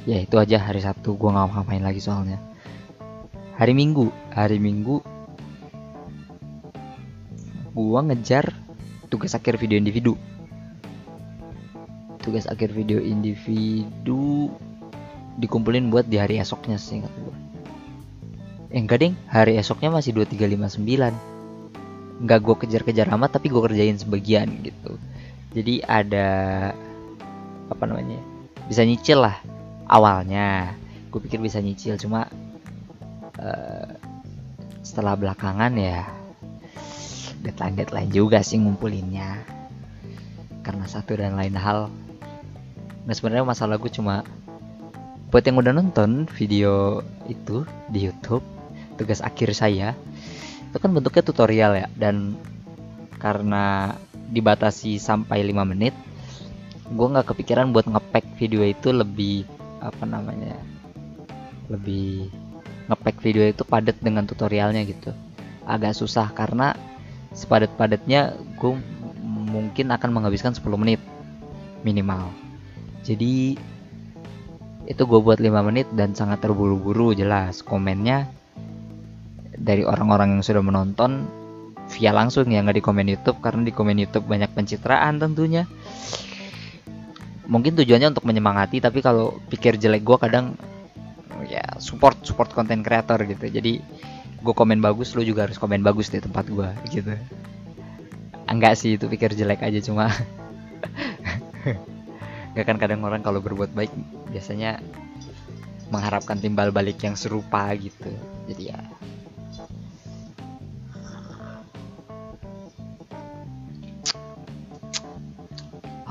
Ya 0.02 0.18
itu 0.18 0.34
aja 0.38 0.58
hari 0.58 0.82
Sabtu. 0.82 1.14
Gue 1.14 1.30
nggak 1.30 1.54
ngapain 1.54 1.82
lagi 1.82 2.02
soalnya. 2.02 2.42
Hari 3.58 3.72
Minggu. 3.74 4.10
Hari 4.34 4.58
Minggu 4.58 5.02
gue 7.72 8.00
ngejar 8.04 8.52
tugas 9.08 9.32
akhir 9.32 9.56
video 9.56 9.80
individu. 9.80 10.18
Tugas 12.20 12.44
akhir 12.44 12.76
video 12.76 13.00
individu 13.00 14.52
dikumpulin 15.40 15.88
buat 15.88 16.04
di 16.04 16.20
hari 16.20 16.36
esoknya 16.36 16.76
sih 16.76 17.00
ingat 17.00 17.12
gue 17.16 17.36
eh 18.72 18.80
enggak 18.80 18.98
ding. 19.04 19.14
Hari 19.28 19.60
esoknya 19.60 19.92
masih 19.92 20.16
2359 20.16 21.32
nggak 22.22 22.38
gue 22.38 22.56
kejar-kejar 22.64 23.10
amat 23.18 23.36
tapi 23.36 23.50
gue 23.50 23.58
kerjain 23.58 23.98
sebagian 23.98 24.46
gitu 24.62 24.94
jadi 25.52 25.84
ada 25.84 26.28
apa 27.68 27.84
namanya 27.84 28.20
bisa 28.68 28.84
nyicil 28.84 29.20
lah 29.20 29.36
awalnya. 29.88 30.72
Gue 31.12 31.20
pikir 31.20 31.44
bisa 31.44 31.60
nyicil 31.60 32.00
cuma 32.00 32.24
uh, 33.36 33.88
setelah 34.80 35.12
belakangan 35.12 35.76
ya 35.76 36.08
deadline 37.44 37.76
deadline 37.76 38.10
juga 38.10 38.40
sih 38.40 38.56
ngumpulinnya. 38.56 39.44
Karena 40.64 40.88
satu 40.88 41.18
dan 41.18 41.36
lain 41.36 41.58
hal. 41.58 41.92
Nah 43.04 43.12
sebenarnya 43.12 43.44
masalah 43.44 43.76
gue 43.76 43.92
cuma 43.92 44.24
buat 45.28 45.44
yang 45.44 45.60
udah 45.60 45.72
nonton 45.76 46.28
video 46.32 47.04
itu 47.28 47.64
di 47.92 48.08
YouTube 48.08 48.44
tugas 49.00 49.24
akhir 49.24 49.56
saya 49.56 49.96
itu 50.72 50.76
kan 50.80 50.96
bentuknya 50.96 51.20
tutorial 51.20 51.72
ya. 51.76 51.86
Dan 51.92 52.40
karena 53.20 53.92
dibatasi 54.32 54.96
sampai 54.96 55.44
5 55.44 55.72
menit 55.76 55.92
gue 56.92 57.06
nggak 57.08 57.32
kepikiran 57.32 57.72
buat 57.72 57.88
ngepack 57.88 58.36
video 58.36 58.64
itu 58.64 58.92
lebih 58.92 59.48
apa 59.80 60.04
namanya 60.04 60.56
lebih 61.72 62.28
ngepack 62.90 63.22
video 63.24 63.48
itu 63.48 63.62
padat 63.64 63.96
dengan 64.02 64.28
tutorialnya 64.28 64.82
gitu. 64.84 65.14
Agak 65.64 65.94
susah 65.96 66.28
karena 66.34 66.74
sepadat-padatnya 67.32 68.36
gue 68.60 68.72
mungkin 69.24 69.94
akan 69.94 70.10
menghabiskan 70.12 70.52
10 70.52 70.66
menit 70.76 71.00
minimal. 71.86 72.28
Jadi 73.06 73.56
itu 74.84 75.02
gue 75.06 75.20
buat 75.22 75.38
5 75.38 75.48
menit 75.64 75.88
dan 75.94 76.12
sangat 76.12 76.42
terburu-buru 76.42 77.14
jelas 77.16 77.62
komennya 77.62 78.28
dari 79.56 79.86
orang-orang 79.86 80.36
yang 80.38 80.42
sudah 80.42 80.60
menonton 80.60 81.30
via 81.92 82.10
langsung 82.10 82.48
ya 82.48 82.64
nggak 82.64 82.80
di 82.80 82.84
komen 82.84 83.06
YouTube 83.06 83.38
karena 83.44 83.62
di 83.68 83.72
komen 83.74 83.96
YouTube 84.00 84.24
banyak 84.24 84.50
pencitraan 84.56 85.20
tentunya. 85.20 85.68
Mungkin 87.46 87.76
tujuannya 87.76 88.16
untuk 88.16 88.24
menyemangati 88.24 88.80
tapi 88.80 89.04
kalau 89.04 89.36
pikir 89.52 89.76
jelek 89.76 90.00
gue 90.00 90.16
kadang 90.16 90.56
ya 91.46 91.62
support 91.76 92.24
support 92.24 92.50
konten 92.56 92.80
kreator 92.80 93.20
gitu. 93.28 93.46
Jadi 93.52 93.84
gue 94.42 94.54
komen 94.56 94.80
bagus 94.80 95.12
lu 95.14 95.22
juga 95.22 95.46
harus 95.46 95.60
komen 95.60 95.84
bagus 95.84 96.08
di 96.08 96.18
tempat 96.18 96.48
gue 96.48 96.68
gitu. 96.88 97.12
Enggak 98.48 98.80
sih 98.80 98.96
itu 98.96 99.06
pikir 99.06 99.36
jelek 99.36 99.60
aja 99.62 99.78
cuma 99.84 100.08
Gak 102.52 102.68
kan 102.68 102.76
kadang 102.76 103.00
orang 103.06 103.24
kalau 103.24 103.40
berbuat 103.40 103.72
baik 103.72 103.92
biasanya 104.28 104.80
mengharapkan 105.88 106.36
timbal 106.40 106.68
balik 106.72 107.00
yang 107.00 107.16
serupa 107.16 107.72
gitu. 107.76 108.12
Jadi 108.48 108.72
ya 108.72 108.80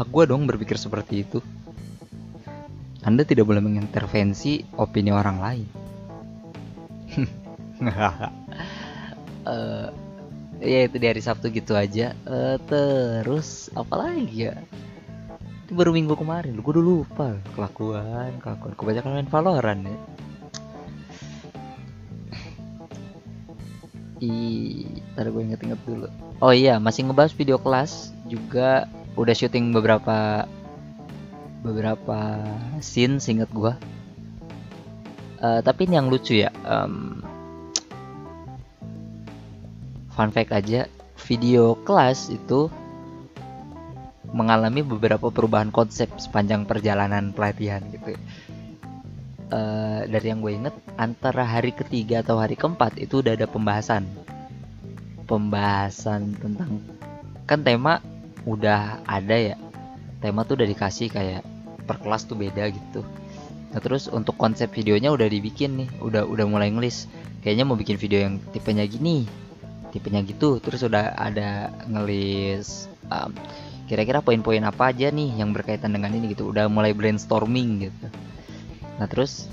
hak 0.02 0.10
gue 0.10 0.24
dong 0.26 0.50
berpikir 0.50 0.82
seperti 0.82 1.22
itu. 1.22 1.40
Anda 3.06 3.22
tidak 3.22 3.46
boleh 3.46 3.62
mengintervensi 3.62 4.66
opini 4.78 5.14
orang 5.14 5.38
lain. 5.38 5.68
uh, 9.46 9.90
ya 10.74 10.80
itu 10.90 10.96
di 10.98 11.06
hari 11.06 11.22
Sabtu 11.22 11.54
gitu 11.54 11.78
aja. 11.78 12.18
Uh, 12.26 12.58
terus 12.66 13.70
apa 13.78 13.94
lagi 14.10 14.50
ya? 14.50 14.58
itu 15.72 15.80
baru 15.80 15.96
minggu 15.96 16.20
kemarin 16.20 16.60
gue 16.60 16.68
udah 16.68 16.84
lupa 16.84 17.32
kelakuan 17.56 18.36
kelakuan 18.44 18.76
kebanyakan 18.76 19.12
main 19.16 19.32
Valorant 19.32 19.82
ya 19.88 19.98
Ih, 24.20 25.00
ntar 25.16 25.32
gue 25.32 25.42
inget-inget 25.48 25.80
dulu 25.88 26.12
oh 26.44 26.52
iya 26.52 26.76
masih 26.76 27.08
ngebahas 27.08 27.32
video 27.32 27.56
kelas 27.56 28.12
juga 28.28 28.84
udah 29.15 29.36
syuting 29.36 29.76
beberapa 29.76 30.47
beberapa 31.62 32.41
scene 32.82 33.21
singkat 33.21 33.52
gue 33.54 33.74
uh, 35.41 35.60
tapi 35.62 35.86
ini 35.89 36.00
yang 36.00 36.08
lucu 36.10 36.41
ya 36.41 36.50
um, 36.65 37.21
fun 40.13 40.32
fact 40.34 40.52
aja 40.54 40.88
video 41.21 41.78
kelas 41.86 42.34
itu 42.34 42.67
mengalami 44.32 44.82
beberapa 44.82 45.28
perubahan 45.28 45.69
konsep 45.76 46.08
sepanjang 46.15 46.63
perjalanan 46.63 47.36
pelatihan 47.36 47.84
gitu. 47.91 48.15
Uh, 49.52 50.08
dari 50.08 50.32
yang 50.32 50.39
gue 50.39 50.56
inget 50.56 50.76
antara 50.95 51.43
hari 51.43 51.76
ketiga 51.76 52.24
atau 52.24 52.39
hari 52.39 52.56
keempat 52.56 52.95
itu 52.95 53.19
udah 53.19 53.36
ada 53.36 53.52
pembahasan 53.52 54.08
pembahasan 55.28 56.39
tentang 56.39 56.80
kan 57.43 57.60
tema 57.60 58.00
udah 58.46 59.06
ada 59.06 59.36
ya 59.38 59.56
tema 60.22 60.46
tuh 60.46 60.62
udah 60.62 60.68
dikasih 60.70 61.10
kayak 61.10 61.42
per 61.86 61.98
kelas 62.02 62.30
tuh 62.30 62.38
beda 62.38 62.70
gitu. 62.70 63.02
Nah 63.72 63.80
terus 63.80 64.12
untuk 64.12 64.38
konsep 64.38 64.70
videonya 64.72 65.10
udah 65.14 65.28
dibikin 65.28 65.86
nih 65.86 65.90
udah 66.02 66.26
udah 66.26 66.46
mulai 66.46 66.70
ngelis. 66.70 67.10
Kayaknya 67.42 67.66
mau 67.66 67.78
bikin 67.78 67.98
video 67.98 68.22
yang 68.22 68.38
tipenya 68.54 68.86
gini 68.86 69.26
tipenya 69.92 70.24
gitu. 70.24 70.62
Terus 70.64 70.88
udah 70.88 71.18
ada 71.18 71.74
ngelis 71.90 72.88
um, 73.12 73.34
kira-kira 73.90 74.24
poin-poin 74.24 74.64
apa 74.64 74.96
aja 74.96 75.12
nih 75.12 75.36
yang 75.36 75.52
berkaitan 75.52 75.92
dengan 75.92 76.14
ini 76.16 76.32
gitu. 76.32 76.54
Udah 76.54 76.70
mulai 76.72 76.96
brainstorming 76.96 77.90
gitu. 77.90 78.08
Nah 79.02 79.08
terus 79.10 79.50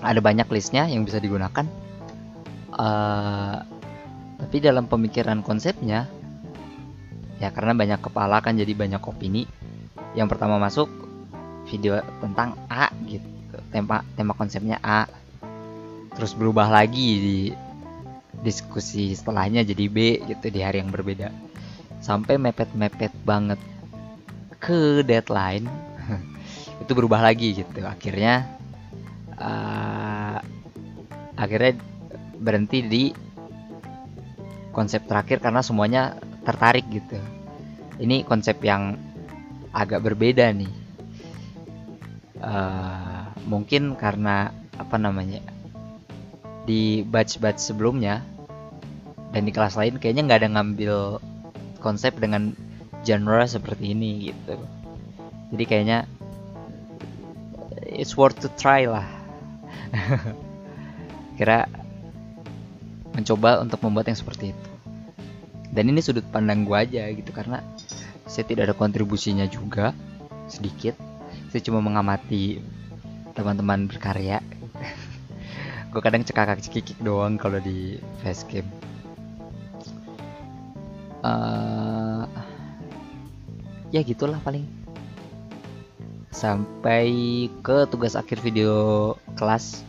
ada 0.00 0.18
banyak 0.20 0.48
listnya 0.48 0.88
yang 0.88 1.04
bisa 1.04 1.20
digunakan. 1.22 1.64
Uh, 2.76 3.64
tapi 4.36 4.60
dalam 4.60 4.84
pemikiran 4.84 5.40
konsepnya 5.40 6.04
ya 7.36 7.52
karena 7.52 7.76
banyak 7.76 8.00
kepala 8.00 8.40
kan 8.40 8.56
jadi 8.56 8.72
banyak 8.72 9.02
opini. 9.02 9.44
Yang 10.16 10.36
pertama 10.36 10.56
masuk 10.56 10.88
video 11.68 12.00
tentang 12.22 12.56
A 12.70 12.88
gitu. 13.04 13.26
Tema 13.72 14.02
tema 14.16 14.32
konsepnya 14.32 14.80
A. 14.80 15.04
Terus 16.16 16.32
berubah 16.32 16.72
lagi 16.72 17.08
di 17.20 17.38
diskusi 18.40 19.12
setelahnya 19.16 19.64
jadi 19.64 19.84
B 19.88 19.96
gitu 20.24 20.46
di 20.48 20.60
hari 20.64 20.80
yang 20.80 20.92
berbeda. 20.92 21.28
Sampai 22.00 22.40
mepet-mepet 22.40 23.12
banget 23.24 23.60
ke 24.60 25.04
deadline. 25.04 25.68
Itu 26.82 26.92
berubah 26.96 27.20
lagi 27.20 27.56
gitu. 27.56 27.84
Akhirnya 27.84 28.48
uh, 29.36 30.40
akhirnya 31.36 31.76
berhenti 32.40 32.80
di 32.84 33.04
konsep 34.72 35.08
terakhir 35.08 35.40
karena 35.40 35.64
semuanya 35.64 36.20
tertarik 36.46 36.86
gitu. 36.88 37.18
Ini 37.98 38.22
konsep 38.22 38.62
yang 38.62 38.94
agak 39.74 40.06
berbeda 40.06 40.54
nih. 40.54 40.70
Uh, 42.38 43.26
mungkin 43.50 43.98
karena 43.98 44.54
apa 44.76 45.00
namanya 45.00 45.40
di 46.68 47.00
batch-batch 47.02 47.58
sebelumnya 47.58 48.20
dan 49.32 49.48
di 49.48 49.50
kelas 49.50 49.74
lain 49.74 49.96
kayaknya 49.96 50.28
nggak 50.28 50.40
ada 50.44 50.50
ngambil 50.52 50.94
konsep 51.80 52.14
dengan 52.20 52.54
genre 53.02 53.42
seperti 53.48 53.96
ini 53.96 54.30
gitu. 54.30 54.54
Jadi 55.50 55.64
kayaknya 55.66 55.98
it's 57.90 58.14
worth 58.14 58.38
to 58.38 58.52
try 58.54 58.86
lah. 58.86 59.06
Kira 61.40 61.66
mencoba 63.16 63.64
untuk 63.64 63.80
membuat 63.80 64.12
yang 64.12 64.18
seperti 64.20 64.52
itu 64.52 64.65
dan 65.76 65.92
ini 65.92 66.00
sudut 66.00 66.24
pandang 66.32 66.64
gue 66.64 66.72
aja 66.72 67.04
gitu 67.12 67.28
karena 67.36 67.60
saya 68.24 68.48
tidak 68.48 68.72
ada 68.72 68.74
kontribusinya 68.74 69.44
juga 69.44 69.92
sedikit. 70.48 70.96
Saya 71.52 71.60
cuma 71.62 71.84
mengamati 71.84 72.64
teman-teman 73.36 73.84
berkarya. 73.84 74.40
Gue 75.92 76.00
kadang 76.02 76.24
cekakak 76.24 76.64
cekikik 76.64 76.98
doang 77.04 77.38
kalau 77.38 77.60
di 77.62 78.00
facecam 78.24 78.66
uh, 81.22 82.24
ya 83.92 84.00
gitulah 84.02 84.40
paling. 84.42 84.66
Sampai 86.32 87.08
ke 87.64 87.88
tugas 87.88 88.12
akhir 88.12 88.44
video 88.44 89.14
kelas 89.40 89.84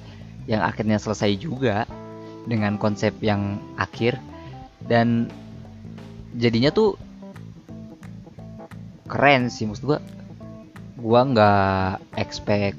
yang 0.48 0.64
akhirnya 0.64 0.96
selesai 0.96 1.36
juga 1.36 1.84
dengan 2.48 2.80
konsep 2.80 3.16
yang 3.20 3.60
akhir. 3.76 4.16
Dan 4.88 5.28
jadinya 6.38 6.70
tuh 6.70 6.96
keren 9.10 9.50
sih 9.50 9.66
maksud 9.66 9.84
gua 9.90 10.00
gua 11.02 11.22
nggak 11.26 12.18
expect 12.22 12.78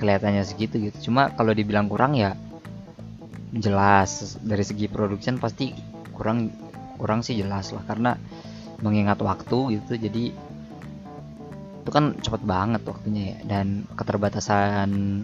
kelihatannya 0.00 0.42
segitu 0.48 0.80
gitu. 0.88 1.12
Cuma 1.12 1.28
kalau 1.36 1.52
dibilang 1.52 1.86
kurang 1.92 2.16
ya 2.16 2.32
jelas 3.52 4.40
dari 4.40 4.64
segi 4.64 4.88
production 4.88 5.36
pasti 5.36 5.76
kurang 6.16 6.48
kurang 6.96 7.20
sih 7.20 7.36
jelas 7.36 7.76
lah. 7.76 7.84
Karena 7.84 8.16
mengingat 8.80 9.20
waktu 9.20 9.76
gitu 9.76 10.00
jadi 10.00 10.32
itu 11.80 11.90
kan 11.92 12.16
cepet 12.16 12.42
banget 12.48 12.80
waktunya 12.88 13.36
ya. 13.36 13.38
Dan 13.44 13.84
keterbatasan 13.92 15.22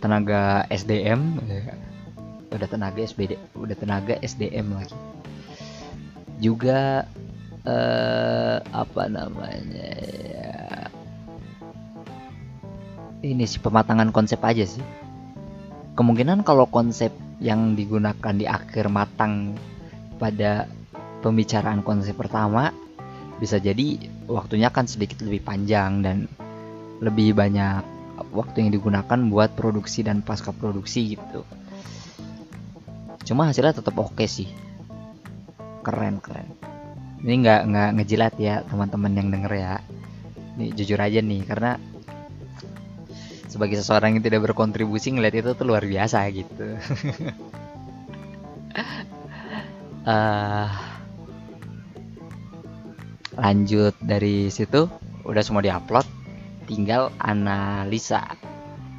tenaga 0.00 0.64
SDM 0.72 1.36
udah 2.56 2.68
tenaga 2.68 3.00
SBD 3.00 3.36
udah 3.56 3.76
tenaga 3.76 4.16
SDM 4.20 4.76
lagi 4.76 4.96
juga 6.42 7.06
eh, 7.62 8.58
apa 8.58 9.02
namanya 9.06 9.90
ya 10.18 10.62
ini 13.22 13.46
sih 13.46 13.62
pematangan 13.62 14.10
konsep 14.10 14.42
aja 14.42 14.66
sih. 14.66 14.82
Kemungkinan 15.94 16.42
kalau 16.42 16.66
konsep 16.66 17.14
yang 17.38 17.78
digunakan 17.78 18.34
di 18.34 18.50
akhir 18.50 18.90
matang 18.90 19.54
pada 20.18 20.66
pembicaraan 21.22 21.86
konsep 21.86 22.18
pertama 22.18 22.74
bisa 23.38 23.62
jadi 23.62 24.10
waktunya 24.26 24.70
kan 24.74 24.90
sedikit 24.90 25.22
lebih 25.22 25.42
panjang 25.46 26.02
dan 26.02 26.26
lebih 26.98 27.34
banyak 27.34 27.82
waktu 28.34 28.66
yang 28.66 28.70
digunakan 28.74 29.18
buat 29.30 29.54
produksi 29.54 30.02
dan 30.02 30.26
pasca 30.26 30.50
produksi 30.50 31.14
gitu. 31.14 31.46
Cuma 33.22 33.46
hasilnya 33.46 33.78
tetap 33.78 33.94
oke 34.02 34.18
okay 34.18 34.26
sih 34.26 34.71
keren 35.82 36.22
keren. 36.22 36.48
Ini 37.22 37.34
nggak 37.42 37.60
nggak 37.70 37.90
ngejilat 37.98 38.34
ya 38.38 38.62
teman-teman 38.66 39.12
yang 39.14 39.28
denger 39.30 39.52
ya. 39.54 39.74
Ini 40.58 40.74
jujur 40.74 40.98
aja 40.98 41.18
nih 41.22 41.42
karena 41.46 41.78
sebagai 43.46 43.78
seseorang 43.78 44.16
yang 44.16 44.24
tidak 44.24 44.48
berkontribusi 44.48 45.12
ngeliat 45.12 45.36
itu 45.36 45.52
tuh 45.52 45.66
luar 45.68 45.84
biasa 45.84 46.24
gitu. 46.32 46.68
Uh, 50.02 50.66
lanjut 53.42 53.94
dari 54.02 54.48
situ 54.48 54.88
udah 55.22 55.42
semua 55.44 55.62
diupload 55.62 56.08
tinggal 56.66 57.12
analisa. 57.20 58.34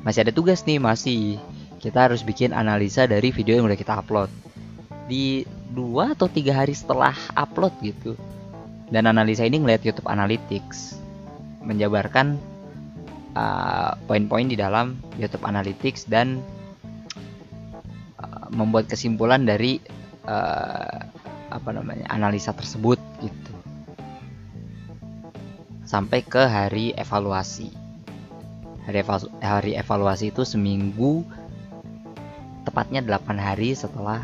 Masih 0.06 0.28
ada 0.28 0.34
tugas 0.36 0.64
nih 0.68 0.78
masih. 0.78 1.42
Kita 1.82 2.08
harus 2.08 2.24
bikin 2.24 2.56
analisa 2.56 3.10
dari 3.10 3.34
video 3.34 3.60
yang 3.60 3.68
udah 3.68 3.76
kita 3.76 4.00
upload. 4.00 4.32
Di 5.10 5.44
dua 5.74 6.14
atau 6.14 6.30
tiga 6.30 6.54
hari 6.54 6.78
setelah 6.78 7.18
upload 7.34 7.74
gitu. 7.82 8.14
Dan 8.94 9.10
analisa 9.10 9.42
ini 9.44 9.58
ngeliat 9.58 9.82
YouTube 9.82 10.06
Analytics 10.06 11.02
menjabarkan 11.66 12.38
uh, 13.34 13.98
poin-poin 14.06 14.46
di 14.46 14.54
dalam 14.54 15.02
YouTube 15.18 15.42
Analytics 15.44 16.06
dan 16.06 16.46
uh, 18.22 18.48
membuat 18.54 18.86
kesimpulan 18.86 19.50
dari 19.50 19.82
uh, 20.30 21.10
apa 21.50 21.70
namanya 21.74 22.06
analisa 22.14 22.54
tersebut 22.54 23.02
gitu. 23.26 23.54
Sampai 25.90 26.22
ke 26.26 26.42
hari 26.46 26.94
evaluasi. 26.98 27.70
Hari, 28.84 29.00
evalu 29.00 29.28
hari 29.40 29.72
evaluasi 29.80 30.36
itu 30.36 30.44
seminggu 30.44 31.24
tepatnya 32.68 33.00
8 33.00 33.40
hari 33.40 33.72
setelah 33.72 34.20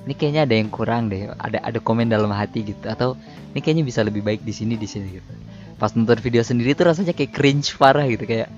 ini 0.09 0.15
kayaknya 0.17 0.49
ada 0.49 0.55
yang 0.57 0.73
kurang 0.73 1.13
deh 1.13 1.29
ada 1.37 1.61
ada 1.61 1.79
komen 1.83 2.09
dalam 2.09 2.33
hati 2.33 2.65
gitu 2.65 2.89
atau 2.89 3.19
ini 3.53 3.61
kayaknya 3.61 3.85
bisa 3.85 4.01
lebih 4.01 4.25
baik 4.25 4.41
di 4.41 4.55
sini 4.57 4.81
di 4.81 4.89
sini 4.89 5.21
gitu. 5.21 5.33
Pas 5.77 5.93
nonton 5.93 6.17
video 6.23 6.41
sendiri 6.41 6.73
tuh 6.73 6.89
rasanya 6.89 7.13
kayak 7.13 7.35
cringe 7.35 7.77
parah 7.77 8.09
gitu 8.09 8.25
kayak 8.25 8.49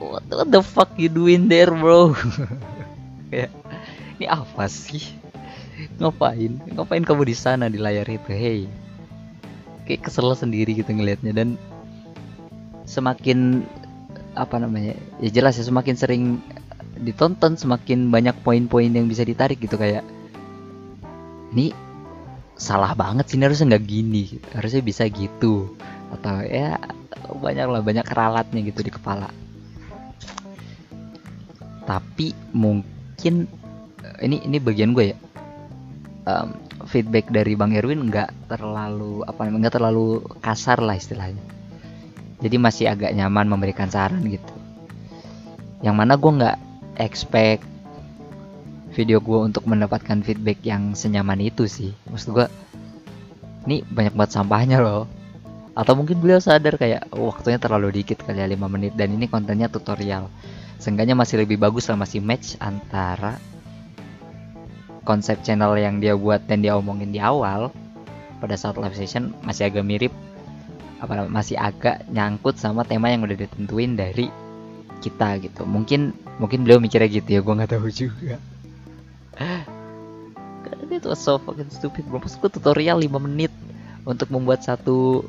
what, 0.00 0.24
what 0.30 0.48
the 0.50 0.62
fuck 0.62 0.90
you 0.96 1.06
doing 1.12 1.46
there 1.46 1.70
bro 1.70 2.16
kayak 3.28 3.52
ini 4.18 4.26
apa 4.26 4.64
sih? 4.66 5.14
Ngapain? 6.02 6.58
Ngapain 6.74 7.04
kamu 7.06 7.22
di 7.28 7.36
sana 7.38 7.70
di 7.70 7.78
layar 7.78 8.08
itu? 8.10 8.30
Hey. 8.34 8.66
Kayak 9.86 10.10
kesel 10.10 10.34
sendiri 10.34 10.76
gitu 10.76 10.90
ngelihatnya 10.90 11.32
dan 11.32 11.48
semakin 12.88 13.64
apa 14.36 14.60
namanya 14.60 14.94
ya 15.20 15.28
jelas 15.32 15.58
ya 15.58 15.64
semakin 15.66 15.96
sering 15.98 16.22
ditonton 17.02 17.58
semakin 17.58 18.08
banyak 18.08 18.36
poin-poin 18.42 18.88
yang 18.88 19.10
bisa 19.10 19.26
ditarik 19.26 19.58
gitu 19.58 19.76
kayak 19.76 20.06
ini 21.52 21.72
salah 22.58 22.92
banget 22.92 23.30
sih 23.30 23.38
harusnya 23.38 23.76
nggak 23.76 23.86
gini 23.86 24.40
harusnya 24.52 24.82
bisa 24.82 25.06
gitu. 25.08 25.72
Atau 26.12 26.42
ya 26.44 26.80
banyak 27.28 27.66
lah 27.68 27.80
banyak 27.84 28.04
keralatnya 28.04 28.60
gitu 28.66 28.80
di 28.82 28.92
kepala. 28.92 29.30
Tapi 31.88 32.36
mungkin 33.18 33.50
ini 34.22 34.46
ini 34.46 34.62
bagian 34.62 34.94
gue 34.94 35.10
ya. 35.10 35.18
Um, 36.30 36.54
feedback 36.86 37.26
dari 37.34 37.58
bang 37.58 37.74
Erwin 37.74 38.06
nggak 38.06 38.46
terlalu 38.46 39.26
apa 39.26 39.50
nggak 39.50 39.74
terlalu 39.74 40.22
kasar 40.38 40.78
lah 40.78 40.94
istilahnya. 40.94 41.42
Jadi 42.38 42.56
masih 42.62 42.86
agak 42.86 43.10
nyaman 43.18 43.50
memberikan 43.50 43.90
saran 43.90 44.22
gitu. 44.22 44.54
Yang 45.82 45.96
mana 45.98 46.14
gue 46.14 46.30
nggak 46.30 46.58
expect 47.02 47.66
video 48.94 49.18
gue 49.18 49.50
untuk 49.50 49.66
mendapatkan 49.66 50.22
feedback 50.22 50.62
yang 50.62 50.94
senyaman 50.94 51.42
itu 51.42 51.66
sih. 51.66 51.90
Maksud 52.06 52.38
gue 52.38 52.46
ini 53.66 53.82
banyak 53.82 54.14
banget 54.14 54.38
sampahnya 54.38 54.78
loh. 54.78 55.10
Atau 55.74 55.98
mungkin 55.98 56.22
beliau 56.22 56.38
sadar 56.38 56.78
kayak 56.78 57.10
oh, 57.10 57.34
waktunya 57.34 57.58
terlalu 57.58 57.98
dikit 57.98 58.22
kali 58.22 58.38
ya 58.38 58.46
5 58.46 58.62
menit 58.70 58.94
dan 58.94 59.10
ini 59.10 59.26
kontennya 59.26 59.66
tutorial 59.66 60.30
seenggaknya 60.78 61.18
masih 61.18 61.42
lebih 61.42 61.58
bagus 61.58 61.90
lah 61.90 61.98
masih 61.98 62.22
match 62.22 62.54
antara 62.62 63.36
konsep 65.02 65.40
channel 65.40 65.72
yang 65.74 65.98
dia 66.04 66.12
buat 66.14 66.44
dan 66.44 66.60
dia 66.60 66.76
omongin 66.76 67.10
di 67.10 67.20
awal. 67.20 67.72
Pada 68.38 68.54
saat 68.54 68.78
live 68.78 68.94
session 68.94 69.34
masih 69.42 69.66
agak 69.66 69.82
mirip 69.82 70.14
apa 71.02 71.26
masih 71.26 71.58
agak 71.58 72.06
nyangkut 72.10 72.58
sama 72.58 72.86
tema 72.86 73.10
yang 73.10 73.26
udah 73.26 73.34
ditentuin 73.34 73.98
dari 73.98 74.30
kita 75.02 75.42
gitu. 75.42 75.66
Mungkin 75.66 76.14
mungkin 76.38 76.62
beliau 76.62 76.78
mikirnya 76.78 77.10
gitu 77.10 77.28
ya 77.34 77.40
gue 77.42 77.54
nggak 77.58 77.72
tahu 77.74 77.90
juga. 77.90 78.38
Karena 80.64 80.92
itu 80.94 81.10
so 81.18 81.42
fucking 81.42 81.72
stupid 81.74 82.06
bro. 82.06 82.22
Maksudku 82.22 82.46
tutorial 82.46 83.02
5 83.02 83.10
menit 83.26 83.50
untuk 84.06 84.30
membuat 84.30 84.62
satu 84.62 85.26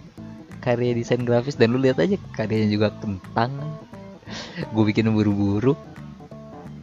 karya 0.59 0.93
desain 0.93 1.23
grafis 1.23 1.55
dan 1.55 1.71
lu 1.71 1.79
lihat 1.79 1.97
aja 1.97 2.19
karyanya 2.35 2.69
juga 2.69 2.87
kentang 2.99 3.53
gue 4.71 4.83
bikin 4.83 5.09
buru-buru. 5.11 5.73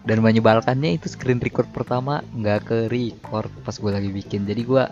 Dan 0.07 0.23
menyebalkannya 0.23 1.03
itu 1.03 1.11
screen 1.11 1.43
record 1.43 1.67
pertama 1.75 2.23
nggak 2.31 2.61
ke 2.63 2.79
record 2.87 3.51
pas 3.67 3.75
gue 3.75 3.91
lagi 3.91 4.11
bikin. 4.15 4.47
Jadi 4.47 4.63
gue 4.63 4.85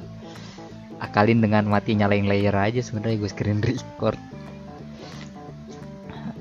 akalin 0.98 1.38
dengan 1.38 1.70
mati 1.70 1.94
nyalain 1.94 2.26
layer 2.26 2.55
aja 2.55 2.82
sebenarnya 2.82 3.22
gue 3.22 3.30
screen 3.30 3.62
record. 3.62 4.18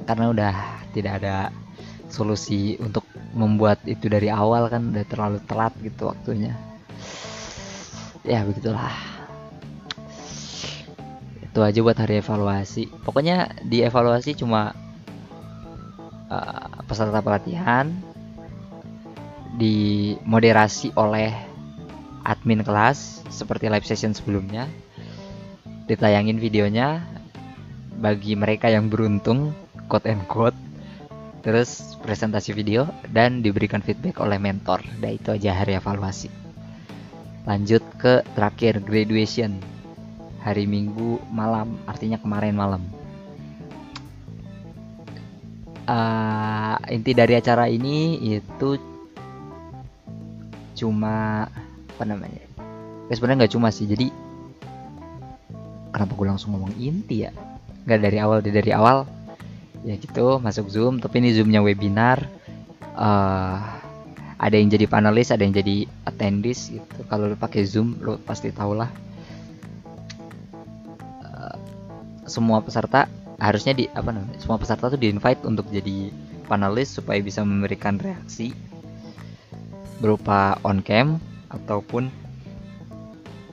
Karena 0.10 0.26
udah 0.34 0.54
tidak 0.98 1.22
ada 1.22 1.54
solusi 2.10 2.78
untuk 2.82 3.06
membuat 3.34 3.82
itu 3.90 4.06
dari 4.10 4.30
awal 4.30 4.70
kan 4.70 4.94
udah 4.94 5.06
terlalu 5.06 5.38
telat 5.46 5.74
gitu 5.82 6.10
waktunya. 6.10 6.58
Ya 8.26 8.42
begitulah. 8.42 8.94
Itu 11.46 11.62
aja 11.62 11.78
buat 11.86 11.98
hari 11.98 12.26
evaluasi. 12.26 12.90
Pokoknya 13.06 13.54
di 13.62 13.86
evaluasi 13.86 14.34
cuma 14.34 14.74
uh, 16.34 16.82
peserta 16.90 17.22
pelatihan 17.22 17.94
dimoderasi 19.54 20.98
oleh 20.98 21.30
admin 22.26 22.66
kelas 22.66 23.22
seperti 23.30 23.70
live 23.70 23.86
session 23.86 24.18
sebelumnya. 24.18 24.66
Ditayangin 25.86 26.42
videonya 26.42 27.06
bagi 28.00 28.34
mereka 28.34 28.72
yang 28.72 28.90
beruntung 28.90 29.54
quote 29.86 30.10
and 30.10 30.26
quote. 30.26 30.58
Terus 31.44 32.00
presentasi 32.00 32.56
video 32.56 32.88
dan 33.12 33.44
diberikan 33.44 33.84
feedback 33.84 34.24
oleh 34.24 34.40
mentor. 34.40 34.80
Dan 35.04 35.20
itu 35.20 35.36
aja 35.36 35.52
hari 35.52 35.76
evaluasi. 35.76 36.32
Lanjut 37.44 37.84
ke 38.00 38.24
terakhir 38.32 38.80
graduation. 38.80 39.60
Hari 40.40 40.64
minggu 40.64 41.20
malam 41.32 41.76
artinya 41.84 42.16
kemarin 42.16 42.56
malam 42.56 42.84
uh, 45.88 46.76
inti 46.90 47.12
dari 47.16 47.34
acara 47.38 47.68
ini 47.70 48.20
itu 48.22 48.80
cuma 50.74 51.48
apa 51.94 52.04
namanya 52.04 52.42
ya 53.08 53.14
sebenarnya 53.14 53.46
nggak 53.46 53.54
cuma 53.54 53.70
sih 53.70 53.86
jadi 53.86 54.10
kenapa 55.94 56.18
gue 56.18 56.26
langsung 56.26 56.58
ngomong 56.58 56.74
inti 56.82 57.30
ya? 57.30 57.32
Nggak 57.86 58.00
dari 58.02 58.18
awal 58.18 58.38
dari 58.42 58.72
awal 58.74 59.06
ya 59.86 60.00
gitu 60.00 60.42
masuk 60.42 60.72
zoom 60.72 60.98
tapi 60.98 61.20
ini 61.20 61.36
zoomnya 61.36 61.60
webinar 61.60 62.24
uh, 62.96 63.60
ada 64.40 64.56
yang 64.56 64.72
jadi 64.72 64.90
panelis 64.90 65.30
ada 65.30 65.46
yang 65.46 65.54
jadi 65.54 65.86
attendees 66.04 66.74
gitu. 66.74 67.00
Kalau 67.08 67.30
lu 67.30 67.38
pakai 67.38 67.64
zoom 67.64 68.02
lu 68.02 68.18
pasti 68.26 68.50
tau 68.50 68.74
lah. 68.74 68.90
Uh, 71.22 71.56
semua 72.26 72.60
peserta 72.66 73.06
harusnya 73.42 73.74
di 73.74 73.90
apa 73.92 74.14
namanya 74.14 74.40
semua 74.40 74.62
peserta 74.62 74.94
tuh 74.94 75.00
di 75.00 75.10
invite 75.10 75.46
untuk 75.48 75.68
jadi 75.70 76.14
panelis 76.46 76.94
supaya 76.94 77.18
bisa 77.24 77.42
memberikan 77.42 77.98
reaksi 77.98 78.54
berupa 80.04 80.60
on 80.68 80.84
cam 80.84 81.18
ataupun 81.48 82.12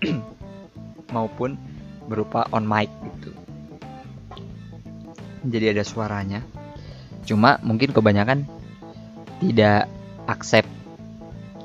maupun 1.14 1.54
berupa 2.10 2.50
on 2.50 2.66
mic 2.66 2.90
gitu. 2.90 3.30
Jadi 5.46 5.72
ada 5.72 5.84
suaranya. 5.86 6.42
Cuma 7.24 7.62
mungkin 7.62 7.94
kebanyakan 7.94 8.44
tidak 9.40 9.86
accept 10.26 10.68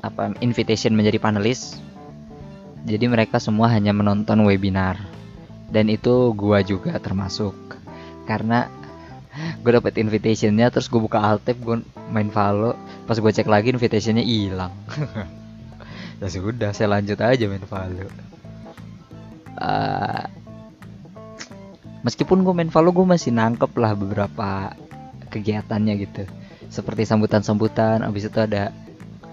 apa 0.06 0.32
invitation 0.38 0.94
menjadi 0.94 1.18
panelis. 1.18 1.76
Jadi 2.86 3.10
mereka 3.10 3.42
semua 3.42 3.66
hanya 3.74 3.90
menonton 3.90 4.46
webinar. 4.46 5.02
Dan 5.66 5.90
itu 5.90 6.30
gua 6.38 6.62
juga 6.62 6.94
termasuk 7.02 7.75
karena 8.26 8.68
gue 9.62 9.72
dapet 9.72 10.00
invitationnya 10.00 10.72
terus 10.72 10.90
gue 10.90 11.00
buka 11.00 11.20
alt 11.22 11.44
tab 11.44 11.56
gue 11.60 11.80
main 12.10 12.28
follow 12.28 12.76
pas 13.06 13.16
gue 13.16 13.32
cek 13.32 13.48
lagi 13.48 13.72
invitationnya 13.72 14.24
hilang. 14.24 14.74
Ya 16.16 16.32
sudah 16.32 16.72
saya 16.72 16.96
lanjut 16.96 17.20
aja 17.20 17.44
main 17.44 17.60
follow 17.68 18.08
uh, 19.60 20.24
meskipun 22.04 22.44
gue 22.44 22.54
main 22.56 22.72
follow 22.72 22.92
gue 22.92 23.06
masih 23.08 23.32
nangkep 23.32 23.72
lah 23.76 23.92
beberapa 23.96 24.72
kegiatannya 25.32 25.94
gitu. 26.06 26.22
Seperti 26.70 27.06
sambutan-sambutan 27.06 28.04
abis 28.04 28.28
itu 28.28 28.38
ada 28.42 28.70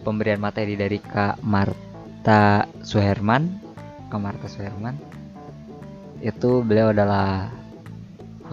pemberian 0.03 0.41
materi 0.41 0.75
dari 0.75 0.99
Kak 0.99 1.41
Marta 1.43 2.67
Suherman. 2.81 3.61
Kak 4.09 4.21
Marta 4.21 4.47
Suherman. 4.49 4.97
Itu 6.23 6.63
beliau 6.63 6.95
adalah 6.95 7.51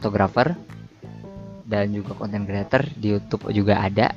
fotografer 0.01 0.57
dan 1.69 1.93
juga 1.93 2.17
konten 2.17 2.49
creator 2.49 2.89
di 2.97 3.13
YouTube 3.13 3.53
juga 3.53 3.85
ada. 3.85 4.17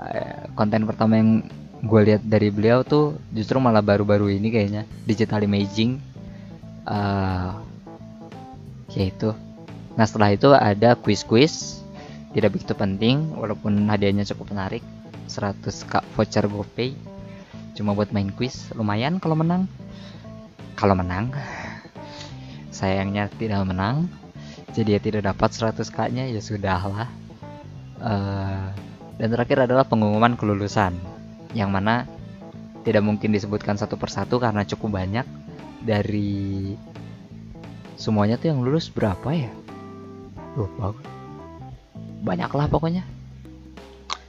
Eh, 0.00 0.48
konten 0.56 0.88
pertama 0.88 1.20
yang 1.20 1.44
gue 1.84 2.00
lihat 2.08 2.24
dari 2.24 2.48
beliau 2.48 2.80
tuh 2.80 3.20
justru 3.36 3.60
malah 3.60 3.84
baru-baru 3.84 4.32
ini 4.32 4.48
kayaknya 4.48 4.88
digital 5.04 5.44
imaging. 5.44 6.00
Uh, 6.90 7.60
yaitu. 8.96 9.30
Nah 9.94 10.08
setelah 10.08 10.34
itu 10.34 10.50
ada 10.50 10.98
quiz-quiz 10.98 11.84
tidak 12.34 12.58
begitu 12.58 12.74
penting 12.74 13.30
walaupun 13.34 13.86
hadiahnya 13.86 14.26
cukup 14.26 14.54
menarik 14.56 14.82
100 15.30 15.62
kak 15.86 16.02
voucher 16.18 16.50
GoPay. 16.50 16.96
Cuma 17.78 17.94
buat 17.94 18.10
main 18.10 18.34
quiz 18.34 18.74
lumayan 18.74 19.22
kalau 19.22 19.38
menang. 19.38 19.70
Kalau 20.74 20.98
menang 20.98 21.30
sayangnya 22.80 23.28
tidak 23.36 23.60
menang. 23.68 24.08
Jadi 24.72 24.96
ya 24.96 25.00
tidak 25.02 25.28
dapat 25.28 25.52
100 25.52 25.84
k 25.92 25.98
nya 26.08 26.24
ya 26.24 26.40
sudahlah. 26.40 27.12
Uh, 28.00 28.72
dan 29.20 29.28
terakhir 29.28 29.68
adalah 29.68 29.84
pengumuman 29.84 30.32
kelulusan 30.40 30.96
yang 31.52 31.68
mana 31.68 32.08
tidak 32.80 33.04
mungkin 33.04 33.36
disebutkan 33.36 33.76
satu 33.76 34.00
persatu 34.00 34.40
karena 34.40 34.64
cukup 34.64 34.96
banyak. 34.96 35.28
Dari 35.80 36.76
semuanya 38.00 38.40
tuh 38.40 38.52
yang 38.52 38.64
lulus 38.64 38.88
berapa 38.88 39.28
ya? 39.32 39.52
Lupa 40.56 40.96
banyak 42.20 42.50
lah 42.52 42.66
pokoknya. 42.68 43.04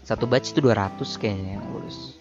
Satu 0.03 0.27
batch 0.27 0.55
itu 0.55 0.59
200 0.63 0.99
kayaknya 1.19 1.59
yang 1.59 1.65
lulus. 1.71 2.15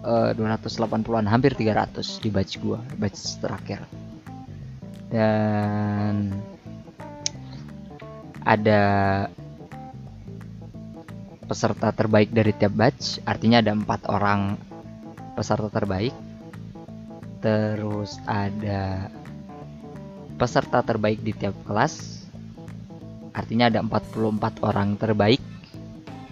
Uh, 0.00 0.32
280-an 0.32 1.28
hampir 1.28 1.52
300 1.52 2.24
di 2.24 2.32
batch 2.32 2.56
gua 2.56 2.80
batch 2.96 3.36
terakhir 3.36 3.84
dan 5.10 6.30
ada 8.46 8.82
peserta 11.50 11.90
terbaik 11.90 12.30
dari 12.30 12.54
tiap 12.54 12.78
batch 12.78 13.18
artinya 13.26 13.58
ada 13.58 13.74
empat 13.74 14.06
orang 14.06 14.54
peserta 15.34 15.72
terbaik. 15.72 16.14
Terus 17.40 18.20
ada 18.28 19.08
peserta 20.36 20.84
terbaik 20.84 21.24
di 21.24 21.32
tiap 21.32 21.56
kelas 21.64 22.20
artinya 23.32 23.72
ada 23.72 23.80
44 23.80 24.60
orang 24.62 24.94
terbaik. 25.00 25.40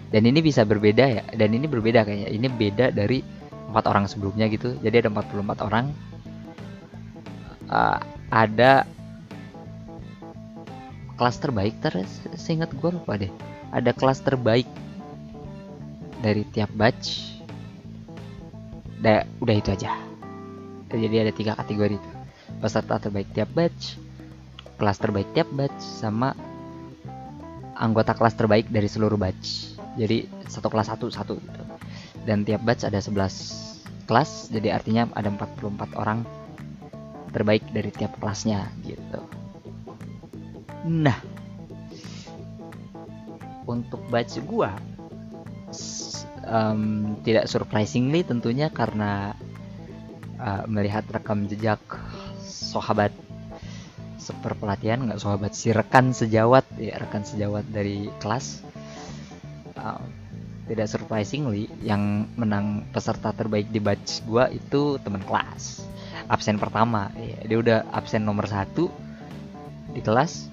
Dan 0.09 0.25
ini 0.25 0.41
bisa 0.41 0.65
berbeda 0.65 1.05
ya 1.05 1.23
dan 1.33 1.49
ini 1.53 1.65
berbeda 1.65 2.05
kayaknya. 2.05 2.29
Ini 2.29 2.47
beda 2.49 2.85
dari 2.93 3.21
empat 3.69 3.85
orang 3.85 4.05
sebelumnya 4.09 4.49
gitu. 4.49 4.77
Jadi 4.81 5.05
ada 5.05 5.09
44 5.09 5.67
orang. 5.67 5.85
Uh, 7.69 8.01
ada 8.29 8.85
kelas 11.17 11.37
terbaik 11.41 11.75
terus 11.83 12.07
seingat 12.39 12.71
gue 12.73 12.89
lupa 12.93 13.19
deh. 13.19 13.31
Ada 13.69 13.93
kelas 13.93 14.23
terbaik 14.23 14.65
dari 16.23 16.45
tiap 16.49 16.71
batch. 16.73 17.37
Da, 18.99 19.23
udah 19.39 19.55
itu 19.55 19.69
aja. 19.71 19.95
Jadi 20.89 21.15
ada 21.21 21.33
tiga 21.33 21.53
kategori 21.53 21.95
itu. 21.95 22.11
Peserta 22.59 22.97
terbaik 22.97 23.29
tiap 23.35 23.49
batch 23.53 24.09
kelas 24.79 24.97
terbaik 25.03 25.27
tiap 25.35 25.51
batch 25.51 25.83
sama 25.83 26.31
anggota 27.75 28.15
kelas 28.15 28.39
terbaik 28.39 28.71
dari 28.71 28.87
seluruh 28.87 29.19
batch. 29.19 29.75
Jadi 29.99 30.23
satu 30.47 30.71
kelas 30.71 30.87
satu 30.87 31.11
satu 31.11 31.35
gitu. 31.35 31.61
Dan 32.23 32.47
tiap 32.47 32.63
batch 32.63 32.87
ada 32.87 33.03
11 33.03 34.07
kelas 34.07 34.49
jadi 34.49 34.79
artinya 34.79 35.11
ada 35.13 35.29
44 35.29 35.99
orang 35.99 36.23
terbaik 37.29 37.63
dari 37.69 37.89
tiap 37.93 38.17
kelasnya 38.17 38.69
gitu. 38.85 39.21
Nah 40.89 41.39
untuk 43.69 44.01
batch 44.09 44.41
gua 44.49 44.73
um, 46.49 47.13
tidak 47.21 47.45
surprisingly 47.45 48.25
tentunya 48.25 48.73
karena 48.73 49.37
uh, 50.41 50.65
melihat 50.65 51.05
rekam 51.13 51.45
jejak 51.45 51.79
sahabat 52.41 53.13
seperpelatihan 54.17 55.05
nggak 55.05 55.21
sahabat 55.21 55.53
si 55.53 55.69
rekan 55.69 56.11
sejawat 56.13 56.65
ya 56.81 56.97
rekan 56.97 57.21
sejawat 57.21 57.65
dari 57.69 58.09
kelas 58.17 58.65
uh, 59.77 60.01
tidak 60.69 60.85
surprisingly 60.85 61.65
yang 61.81 62.29
menang 62.37 62.85
peserta 62.93 63.33
terbaik 63.33 63.69
di 63.73 63.81
batch 63.81 64.25
gua 64.25 64.49
itu 64.49 64.97
teman 65.01 65.21
kelas 65.25 65.88
absen 66.29 66.61
pertama. 66.61 67.09
Ya, 67.17 67.37
dia 67.43 67.57
udah 67.57 67.77
absen 67.89 68.23
nomor 68.23 68.45
satu 68.45 68.87
di 69.89 70.05
kelas 70.05 70.47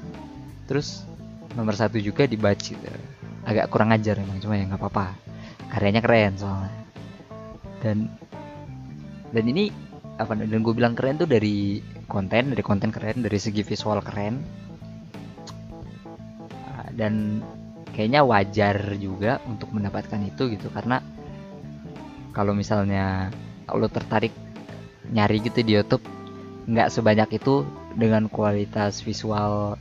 terus 0.67 1.05
nomor 1.55 1.77
satu 1.77 2.01
juga 2.01 2.25
di 2.25 2.41
batch 2.41 2.75
gitu. 2.75 2.89
Agak 3.47 3.71
kurang 3.71 3.95
ajar 3.95 4.19
emang 4.19 4.43
cuma 4.43 4.59
ya 4.59 4.67
nggak 4.67 4.81
apa-apa. 4.81 5.15
Karyanya 5.71 6.03
keren 6.03 6.33
soalnya. 6.35 6.73
Dan 7.85 8.11
dan 9.31 9.45
ini 9.47 9.71
apa 10.17 10.33
dan 10.33 10.65
gue 10.65 10.75
bilang 10.75 10.97
keren 10.97 11.21
tuh 11.21 11.29
dari 11.29 11.85
konten 12.09 12.57
dari 12.57 12.65
konten 12.65 12.89
keren 12.89 13.21
dari 13.23 13.39
segi 13.39 13.61
visual 13.63 14.01
keren. 14.01 14.35
Ah, 16.73 16.89
dan 16.97 17.45
kayaknya 17.93 18.25
wajar 18.25 18.97
juga 18.97 19.39
untuk 19.45 19.71
mendapatkan 19.77 20.21
itu 20.25 20.53
gitu 20.57 20.73
karena 20.73 21.01
kalau 22.37 22.53
misalnya 22.53 23.33
lo 23.73 23.89
tertarik 23.89 24.46
nyari 25.15 25.39
gitu 25.43 25.63
di 25.63 25.79
YouTube 25.79 26.05
nggak 26.67 26.91
sebanyak 26.91 27.39
itu 27.39 27.63
dengan 27.95 28.27
kualitas 28.27 29.01
visual 29.01 29.79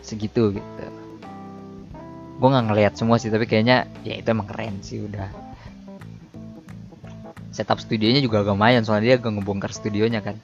segitu 0.00 0.54
gitu. 0.56 0.86
Gue 2.38 2.48
nggak 2.48 2.66
ngeliat 2.70 2.94
semua 2.94 3.18
sih 3.18 3.28
tapi 3.28 3.44
kayaknya 3.50 3.90
ya 4.06 4.14
itu 4.14 4.28
emang 4.30 4.46
keren 4.46 4.78
sih 4.80 5.02
udah. 5.02 5.28
Setup 7.50 7.82
studionya 7.82 8.22
juga 8.22 8.46
agak 8.46 8.54
lumayan 8.54 8.86
soalnya 8.86 9.12
dia 9.12 9.14
agak 9.18 9.34
ngebongkar 9.34 9.74
studionya 9.74 10.22
kan 10.22 10.38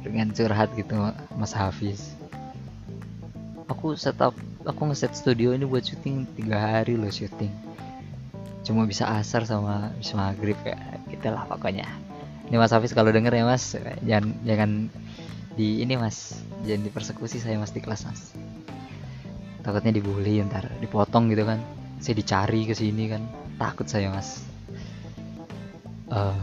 dengan 0.00 0.32
curhat 0.32 0.72
gitu 0.74 0.96
Mas 1.36 1.52
Hafiz. 1.52 2.16
Aku 3.68 3.92
setup 3.94 4.32
aku 4.64 4.80
ngeset 4.88 5.12
studio 5.12 5.52
ini 5.52 5.68
buat 5.68 5.84
syuting 5.84 6.24
tiga 6.34 6.56
hari 6.56 6.96
loh 6.96 7.12
syuting. 7.12 7.52
Cuma 8.64 8.88
bisa 8.88 9.04
asar 9.20 9.44
sama 9.44 9.92
bisa 10.00 10.16
maghrib 10.16 10.56
ya 10.64 10.80
gitu 11.12 11.28
lah 11.28 11.44
pokoknya 11.44 12.09
ini 12.50 12.58
Mas 12.58 12.74
Hafiz 12.74 12.90
kalau 12.90 13.14
denger 13.14 13.30
ya 13.30 13.46
Mas. 13.46 13.78
Jangan 14.02 14.34
jangan 14.42 14.70
di 15.54 15.86
ini 15.86 15.94
Mas. 15.94 16.34
Jangan 16.66 16.82
dipersekusi 16.82 17.38
saya 17.38 17.54
Mas 17.62 17.70
di 17.70 17.78
kelas 17.78 18.02
Mas. 18.10 18.34
Takutnya 19.60 19.92
dibully 19.92 20.40
ntar 20.44 20.66
dipotong 20.80 21.30
gitu 21.30 21.44
kan. 21.44 21.62
Saya 22.00 22.16
dicari 22.16 22.64
ke 22.64 22.74
sini 22.74 23.12
kan. 23.12 23.22
Takut 23.60 23.84
saya 23.84 24.08
mas. 24.08 24.40
Uh, 26.10 26.34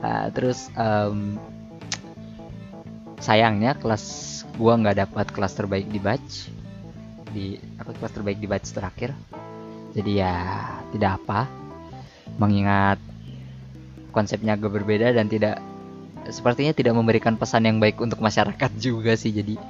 uh, 0.00 0.26
terus 0.38 0.70
um, 0.78 1.36
sayangnya 3.18 3.74
kelas 3.76 4.46
gua 4.56 4.78
nggak 4.78 4.96
dapat 5.02 5.26
kelas 5.34 5.52
terbaik 5.58 5.90
di 5.90 5.98
batch. 5.98 6.48
Di 7.34 7.58
apa 7.76 7.90
kelas 7.90 8.14
terbaik 8.14 8.38
di 8.38 8.46
batch 8.46 8.70
terakhir. 8.70 9.10
Jadi 9.98 10.22
ya 10.22 10.62
tidak 10.94 11.20
apa. 11.20 11.50
Mengingat 12.38 13.02
konsepnya 14.16 14.56
agak 14.56 14.72
berbeda 14.72 15.12
dan 15.12 15.28
tidak 15.28 15.60
sepertinya 16.32 16.72
tidak 16.72 16.96
memberikan 16.96 17.36
pesan 17.36 17.68
yang 17.68 17.76
baik 17.76 18.00
untuk 18.00 18.18
masyarakat 18.24 18.72
juga 18.88 19.12
sih 19.12 19.36
jadi 19.36 19.60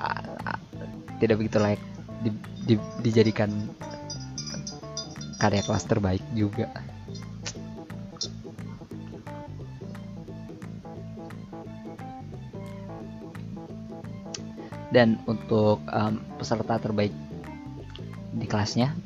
uh, 0.00 0.56
tidak 1.20 1.44
begitu 1.44 1.60
layak 1.60 1.82
di, 2.24 2.30
di, 2.64 2.74
dijadikan 3.04 3.52
karya 5.36 5.60
kelas 5.60 5.84
terbaik 5.84 6.24
juga. 6.32 6.72
Dan 14.88 15.20
untuk 15.28 15.84
um, 15.92 16.24
peserta 16.40 16.80
terbaik 16.80 17.12
di 18.32 18.46
kelasnya 18.48 18.96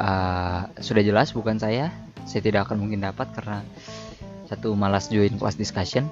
uh, 0.00 0.64
sudah 0.80 1.02
jelas 1.04 1.36
bukan 1.36 1.60
saya 1.60 1.92
saya 2.24 2.40
tidak 2.44 2.68
akan 2.68 2.84
mungkin 2.84 3.04
dapat 3.04 3.30
karena 3.32 3.60
satu 4.48 4.72
malas 4.76 5.08
join 5.08 5.36
kelas 5.36 5.56
discussion. 5.56 6.08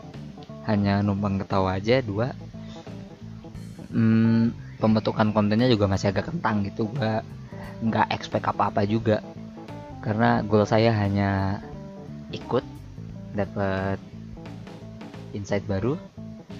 Hanya 0.68 1.02
numpang 1.02 1.42
ketawa 1.42 1.76
aja 1.76 1.98
dua. 2.00 2.32
Hmm, 3.90 4.54
pembentukan 4.78 5.34
kontennya 5.34 5.66
juga 5.66 5.90
masih 5.90 6.14
agak 6.14 6.30
kentang 6.30 6.62
gitu. 6.64 6.86
Gua 6.92 7.20
nggak 7.82 8.08
expect 8.14 8.46
apa-apa 8.46 8.86
juga. 8.86 9.20
Karena 10.02 10.40
goal 10.46 10.66
saya 10.66 10.94
hanya 10.94 11.60
ikut 12.30 12.64
dapat 13.34 13.98
insight 15.32 15.64
baru 15.64 15.96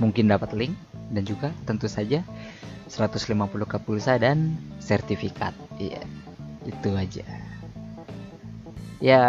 mungkin 0.00 0.28
dapat 0.28 0.57
link 0.57 0.74
dan 1.12 1.22
juga 1.28 1.53
tentu 1.68 1.86
saja 1.86 2.24
150 2.88 3.28
k 3.68 3.74
pulsa 3.80 4.16
dan 4.16 4.57
sertifikat. 4.80 5.53
Iya 5.76 6.03
itu 6.66 6.90
aja 6.94 7.26
ya 9.03 9.22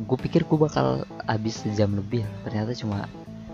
gue 0.00 0.18
pikir 0.18 0.48
gue 0.48 0.58
bakal 0.58 1.04
habis 1.28 1.60
sejam 1.60 1.92
lebih. 1.92 2.24
Ternyata 2.48 2.72
cuma 2.72 3.04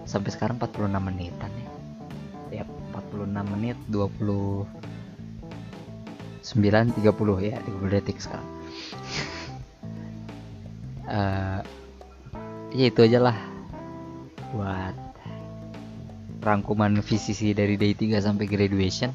sampai 0.07 0.31
sekarang 0.31 0.63
46 0.63 0.87
menitan 1.03 1.51
ya. 1.51 2.63
Ya 2.63 2.65
46 2.95 3.53
menit 3.53 3.77
20 3.91 4.65
9 6.47 6.95
30 7.03 7.51
ya 7.51 7.59
30 7.59 7.95
detik 7.99 8.23
sekarang. 8.23 8.49
Uh, 11.11 11.61
ya 12.79 12.87
itu 12.87 13.03
aja 13.03 13.19
lah 13.19 13.39
buat 14.55 14.95
rangkuman 16.47 17.03
VCC 17.03 17.59
dari 17.59 17.75
day 17.75 17.99
3 17.99 18.23
sampai 18.23 18.47
graduation. 18.47 19.11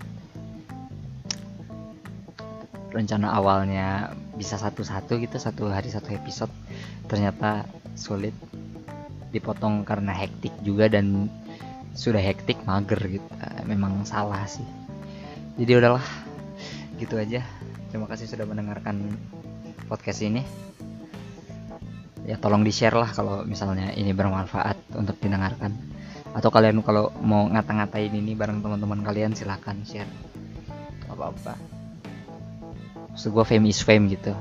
Rencana 2.92 3.32
awalnya 3.32 4.12
bisa 4.42 4.58
satu-satu 4.58 5.22
gitu 5.22 5.38
satu 5.38 5.70
hari 5.70 5.94
satu 5.94 6.10
episode 6.18 6.50
ternyata 7.06 7.70
sulit. 7.94 8.34
Dipotong 9.30 9.86
karena 9.86 10.12
hektik 10.18 10.52
juga 10.66 10.90
dan 10.90 11.30
sudah 11.94 12.18
hektik 12.18 12.58
mager 12.66 12.98
gitu. 13.06 13.30
Memang 13.70 14.02
salah 14.02 14.44
sih. 14.50 14.66
Jadi 15.62 15.78
udahlah 15.78 16.04
gitu 16.98 17.22
aja. 17.22 17.46
Terima 17.94 18.10
kasih 18.10 18.26
sudah 18.26 18.50
mendengarkan 18.50 19.14
podcast 19.86 20.26
ini. 20.26 20.42
Ya 22.26 22.42
tolong 22.42 22.66
di 22.66 22.74
share 22.74 22.98
lah 22.98 23.14
kalau 23.14 23.46
misalnya 23.46 23.94
ini 23.94 24.12
bermanfaat 24.12 24.98
untuk 24.98 25.22
didengarkan. 25.22 25.78
Atau 26.34 26.50
kalian 26.50 26.82
kalau 26.82 27.14
mau 27.22 27.46
ngata-ngatain 27.46 28.12
ini 28.12 28.34
bareng 28.34 28.60
teman-teman 28.66 29.06
kalian 29.06 29.38
silahkan 29.38 29.78
share. 29.86 30.10
Apa-apa. 31.08 31.56
maksud 31.56 31.81
gue 33.18 33.44
fame 33.44 33.68
is 33.68 33.84
fame 33.84 34.08
gitu. 34.08 34.32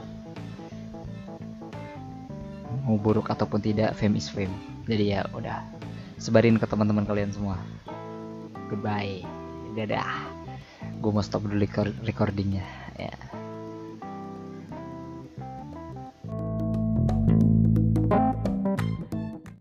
Mau 2.87 2.97
buruk 2.99 3.31
ataupun 3.31 3.59
tidak 3.63 3.95
fame 3.99 4.19
is 4.19 4.31
fame. 4.31 4.53
Jadi 4.87 5.15
ya 5.15 5.27
udah. 5.35 5.63
Sebarin 6.21 6.59
ke 6.59 6.67
teman-teman 6.67 7.07
kalian 7.07 7.35
semua. 7.35 7.59
Goodbye. 8.71 9.27
Dadah. 9.75 10.27
Gue 11.03 11.11
mau 11.11 11.23
stop 11.23 11.47
dulu 11.47 11.63
recordingnya. 12.07 12.67
Ya 12.99 13.15